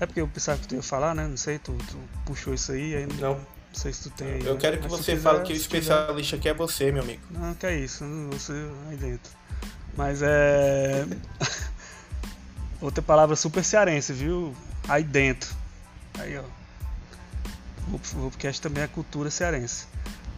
[0.00, 1.26] É porque eu pensava que tu ia falar, né?
[1.26, 3.34] Não sei, tu, tu puxou isso aí, aí não.
[3.34, 4.44] não sei se tu tem aí.
[4.44, 4.60] Eu né?
[4.60, 7.22] quero que Mas você quiser, fale que o especialista aqui é você, meu amigo.
[7.30, 8.52] Não, que é isso, você
[8.90, 9.32] aí dentro.
[9.96, 11.06] Mas é.
[12.80, 14.54] Outra palavra super cearense, viu?
[14.86, 15.54] Aí dentro.
[16.18, 16.42] Aí, ó.
[17.92, 19.86] O podcast também é cultura cearense.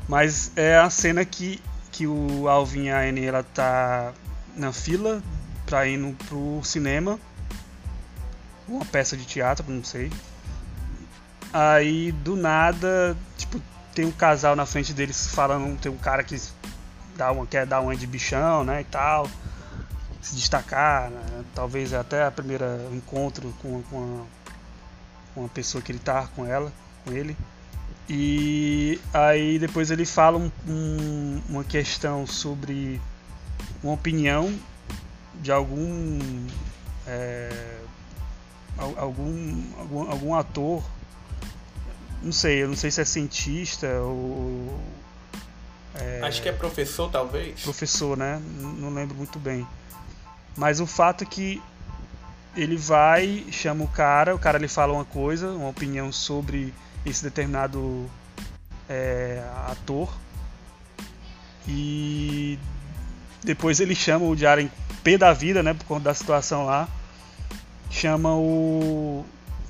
[0.07, 1.61] Mas é a cena que,
[1.99, 4.13] que o Alvin e ela tá
[4.55, 5.21] na fila
[5.67, 7.19] pra ir no, pro cinema.
[8.69, 10.09] Uma peça de teatro, não sei.
[11.53, 13.61] Aí do nada, tipo,
[13.97, 16.41] tem um casal na frente deles falando, tem um cara que
[17.17, 19.29] dá uma, quer dar uma de bichão, né, e tal.
[20.23, 21.45] Se destacar, né?
[21.53, 26.47] talvez até a primeira encontro com, com, a, com a pessoa que ele tá com
[26.47, 26.73] ela
[27.05, 27.37] com ele.
[28.09, 33.01] E aí depois ele fala um, um, uma questão sobre
[33.83, 34.53] uma opinião
[35.43, 36.19] de algum,
[37.07, 37.79] é,
[38.79, 40.83] algum, algum, algum ator,
[42.23, 44.81] não sei, eu não sei se é cientista ou
[45.95, 47.61] é, Acho que é professor, talvez.
[47.61, 48.41] Professor, né?
[48.61, 49.67] Não lembro muito bem.
[50.57, 51.63] Mas o fato é que
[52.57, 56.73] ele vai, chama o cara, o cara lhe fala uma coisa, uma opinião sobre
[57.11, 58.09] esse determinado
[58.89, 60.13] é, ator.
[61.67, 62.59] E
[63.45, 64.69] depois ele chama o Jaren
[65.03, 65.75] P da vida, né?
[65.75, 66.89] Por conta da situação lá.
[67.91, 69.25] Chama o,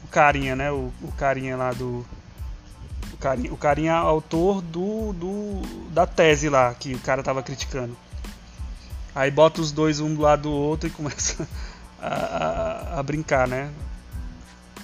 [0.05, 0.70] o carinha, né?
[0.70, 2.07] O, o carinha lá do.
[3.12, 5.62] O carinha, o carinha autor do, do.
[5.91, 7.97] da tese lá que o cara tava criticando.
[9.14, 11.49] Aí bota os dois um do lado do outro e começa
[12.01, 12.14] a,
[12.95, 13.70] a, a brincar, né?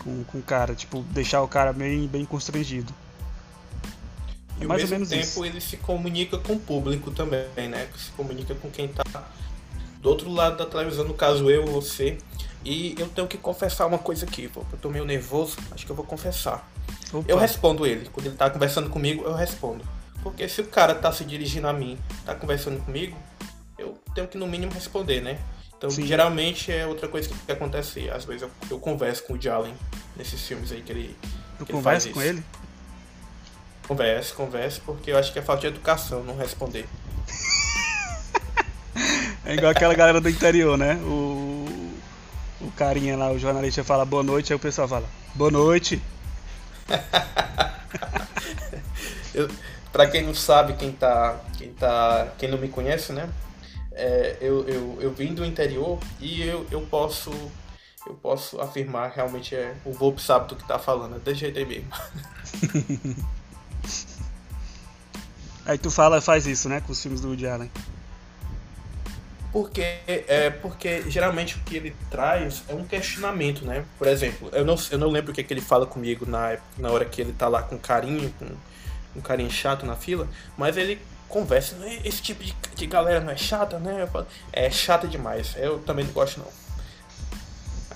[0.05, 2.93] Com, com o cara, tipo, deixar o cara bem, bem constrangido.
[4.61, 5.45] É e mais ao mesmo tempo isso.
[5.45, 7.89] ele se comunica com o público também, né?
[7.97, 9.03] Se comunica com quem tá
[10.05, 12.19] do outro lado da televisão, no caso eu, você.
[12.63, 14.63] E eu tenho que confessar uma coisa aqui, pô.
[14.71, 16.71] Eu tô meio nervoso, acho que eu vou confessar.
[17.13, 17.25] Opa.
[17.27, 18.09] Eu respondo ele.
[18.11, 19.85] Quando ele tá conversando comigo, eu respondo.
[20.23, 23.17] Porque se o cara tá se dirigindo a mim, tá conversando comigo,
[23.79, 25.39] eu tenho que no mínimo responder, né?
[25.85, 26.07] Então, Sim.
[26.07, 28.09] geralmente é outra coisa que acontece.
[28.09, 29.75] Às vezes eu, eu converso com o Jalen
[30.17, 31.15] nesses filmes aí que ele.
[31.59, 32.43] Tu conversa com ele?
[33.87, 36.87] Converso, converso, porque eu acho que é falta de educação não responder.
[39.45, 40.95] é igual aquela galera do interior, né?
[41.03, 41.93] O,
[42.63, 46.01] o carinha lá, o jornalista fala boa noite, aí o pessoal fala boa noite.
[49.35, 49.51] eu,
[49.93, 52.29] pra quem não sabe, quem tá, quem tá.
[52.39, 53.29] Quem não me conhece, né?
[53.95, 57.31] É, eu, eu, eu vim do interior e eu, eu posso
[58.07, 61.91] eu posso afirmar realmente é o Volpe sabe do que tá falando, é aí mesmo.
[65.65, 67.71] aí tu fala, faz isso, né, com os filmes do Woody Allen.
[69.51, 73.85] Porque, é, porque geralmente o que ele traz é um questionamento, né?
[73.97, 76.59] Por exemplo, eu não, eu não lembro o que, é que ele fala comigo na,
[76.77, 78.47] na hora que ele tá lá com carinho, com
[79.17, 80.29] um carinho chato na fila,
[80.59, 81.01] mas ele
[81.35, 81.75] conversa.
[81.75, 82.01] Né?
[82.05, 84.07] Esse tipo de, de galera não é chata, né?
[84.07, 85.57] Falo, é chata demais.
[85.57, 86.47] Eu também não gosto não.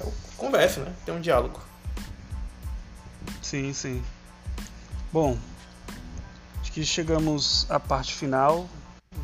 [0.00, 0.92] Eu converso, né?
[1.06, 1.60] Tem um diálogo.
[3.40, 4.02] Sim, sim.
[5.12, 5.38] Bom,
[6.60, 8.68] acho que chegamos à parte final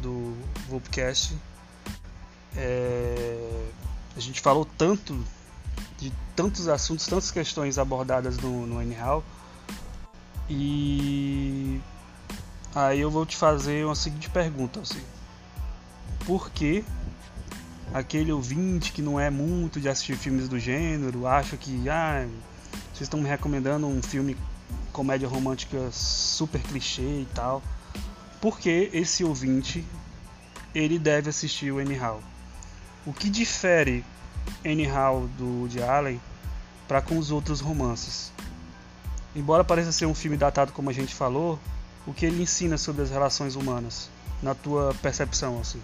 [0.00, 0.36] do
[0.68, 1.36] Vulpcast.
[2.56, 3.66] É...
[4.16, 5.24] A gente falou tanto
[5.98, 9.24] de tantos assuntos, tantas questões abordadas no, no Anyhow.
[10.48, 11.80] E
[12.74, 15.02] Aí eu vou te fazer uma seguinte pergunta, assim.
[16.26, 16.84] Por que
[17.92, 22.26] aquele ouvinte que não é muito de assistir filmes do gênero, acha que ah,
[22.92, 24.36] vocês estão me recomendando um filme
[24.92, 27.62] comédia romântica super clichê e tal.
[28.40, 29.84] Porque esse ouvinte
[30.74, 32.20] ele deve assistir o Anyhow.
[33.06, 34.04] O que difere
[34.64, 36.20] Anyhow do de Allen
[36.88, 38.32] para com os outros romances?
[39.36, 41.58] Embora pareça ser um filme datado como a gente falou,
[42.06, 44.08] o que ele ensina sobre as relações humanas,
[44.42, 45.80] na tua percepção assim?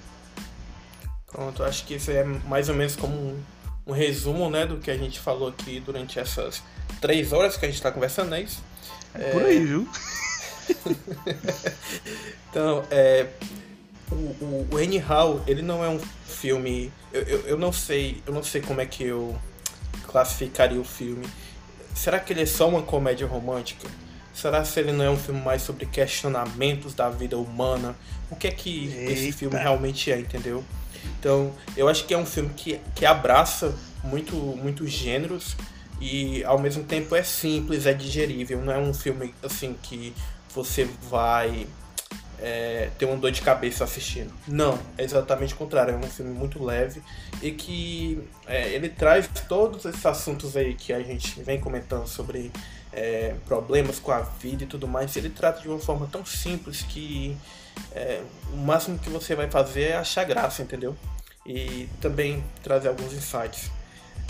[1.26, 3.42] Pronto, acho que isso é mais ou menos como um,
[3.86, 6.62] um resumo né, do que a gente falou aqui durante essas
[7.00, 8.62] três horas que a gente está conversando, é isso?
[9.14, 9.88] É por aí, viu?
[12.50, 13.26] então, é,
[14.10, 16.92] o, o, o Anyhow, ele não é um filme.
[17.12, 18.22] Eu, eu, eu, não sei.
[18.26, 19.36] Eu não sei como é que eu
[20.06, 21.26] classificaria o filme.
[21.94, 23.88] Será que ele é só uma comédia romântica?
[24.32, 27.94] Será que ele não é um filme mais sobre questionamentos da vida humana?
[28.30, 29.12] O que é que Eita.
[29.12, 30.64] esse filme realmente é, entendeu?
[31.18, 35.56] Então, eu acho que é um filme que, que abraça muito, muitos gêneros
[36.00, 38.60] e ao mesmo tempo é simples, é digerível.
[38.62, 40.14] Não é um filme assim que
[40.54, 41.66] você vai
[42.40, 44.32] é, ter uma dor de cabeça assistindo.
[44.48, 45.94] Não, é exatamente o contrário.
[45.94, 47.02] É um filme muito leve
[47.42, 52.50] e que é, ele traz todos esses assuntos aí que a gente vem comentando sobre
[52.92, 55.16] é, problemas com a vida e tudo mais.
[55.16, 57.36] Ele trata de uma forma tão simples que
[57.92, 58.22] é,
[58.52, 60.96] o máximo que você vai fazer é achar graça, entendeu?
[61.46, 63.70] E também trazer alguns insights.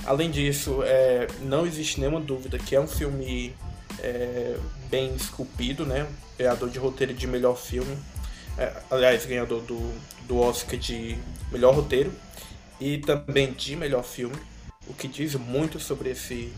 [0.05, 3.55] Além disso, é, não existe nenhuma dúvida que é um filme
[3.99, 4.57] é,
[4.89, 6.07] bem esculpido, né?
[6.39, 7.97] Ganhador de roteiro de melhor filme.
[8.57, 9.79] É, aliás, ganhador do,
[10.27, 11.19] do Oscar de
[11.51, 12.13] melhor roteiro
[12.81, 14.37] e também de melhor filme,
[14.87, 16.53] o que diz muito sobre esse,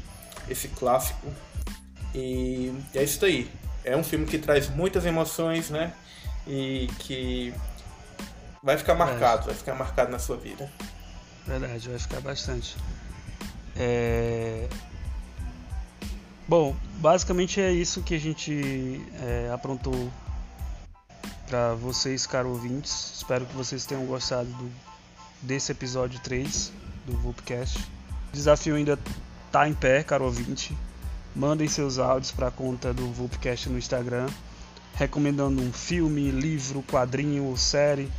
[0.49, 1.27] esse clássico.
[2.15, 3.51] E é isso aí.
[3.85, 5.93] É um filme que traz muitas emoções, né?
[6.47, 7.53] E que
[8.63, 9.47] vai ficar marcado, é.
[9.47, 10.71] vai ficar marcado na sua vida.
[11.47, 12.77] Verdade, vai ficar bastante.
[13.77, 14.69] É...
[16.47, 20.13] Bom, basicamente é isso que a gente é, aprontou
[21.47, 23.15] para vocês, caros ouvintes.
[23.17, 24.71] Espero que vocês tenham gostado do,
[25.41, 26.73] desse episódio 3
[27.07, 27.79] do Vulpcast.
[28.29, 28.99] O desafio ainda
[29.51, 30.77] tá em pé, caro ouvinte.
[31.35, 34.29] Mandem seus áudios para a conta do Vulpcast no Instagram,
[34.95, 38.11] recomendando um filme, livro, quadrinho ou série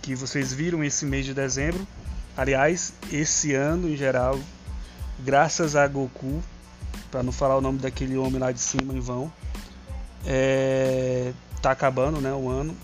[0.00, 1.86] que vocês viram esse mês de dezembro.
[2.36, 4.38] Aliás, esse ano em geral,
[5.18, 6.42] graças a Goku,
[7.10, 9.32] para não falar o nome daquele homem lá de cima em vão,
[10.26, 12.76] é, tá acabando, né, o ano.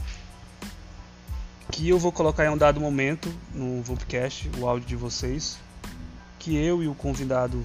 [1.71, 5.59] Que eu vou colocar em um dado momento no Vulpcast, o áudio de vocês,
[6.39, 7.63] que eu e o convidado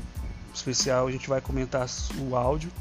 [0.57, 1.87] especial a gente vai comentar
[2.19, 2.71] o áudio.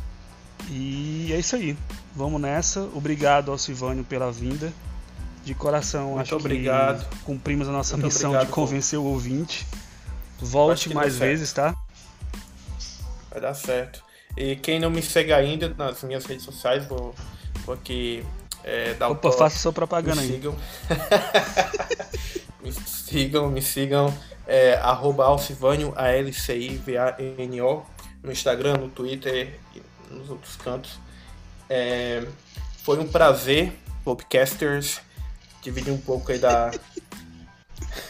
[0.70, 1.76] E é isso aí.
[2.14, 2.80] Vamos nessa.
[2.94, 4.72] Obrigado ao Silvânio pela vinda.
[5.44, 7.06] De coração, Muito acho obrigado.
[7.06, 9.04] que cumprimos a nossa Muito missão obrigado, de convencer pô.
[9.04, 9.66] o ouvinte.
[10.40, 11.74] Volte mais vezes, tá?
[13.30, 14.02] Vai dar certo.
[14.36, 17.14] E quem não me segue ainda nas minhas redes sociais, vou,
[17.66, 18.24] vou aqui
[18.64, 20.32] é, dar Opa, um faça sua propaganda me aí.
[20.32, 20.56] Sigam.
[22.64, 24.14] me sigam, me sigam.
[24.46, 27.82] É, arroba Alcivânio, A-L-C-I-V-A-N-O,
[28.22, 29.82] no Instagram, no Twitter e
[30.12, 30.98] nos outros cantos.
[31.68, 32.26] É,
[32.82, 33.72] foi um prazer,
[34.04, 35.00] Popcasters,
[35.62, 36.70] dividir um pouco aí da,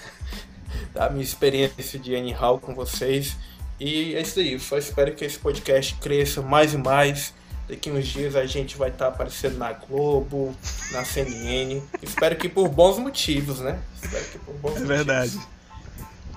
[0.93, 3.37] da minha experiência de Anyhow com vocês.
[3.79, 7.33] E é isso aí, só espero que esse podcast cresça mais e mais.
[7.69, 10.55] Daqui uns dias a gente vai estar tá aparecendo na Globo,
[10.93, 11.81] na CNN.
[12.03, 13.81] espero que por bons motivos, né?
[14.03, 14.89] Espero que por bons é motivos.
[14.89, 15.54] verdade.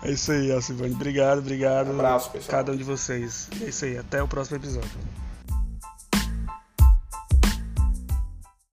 [0.04, 0.94] É isso aí, Alcivane.
[0.94, 1.88] Obrigado, obrigado.
[1.88, 2.58] Um abraço, pessoal.
[2.58, 3.50] Cada um de vocês.
[3.62, 4.90] É isso aí, até o próximo episódio.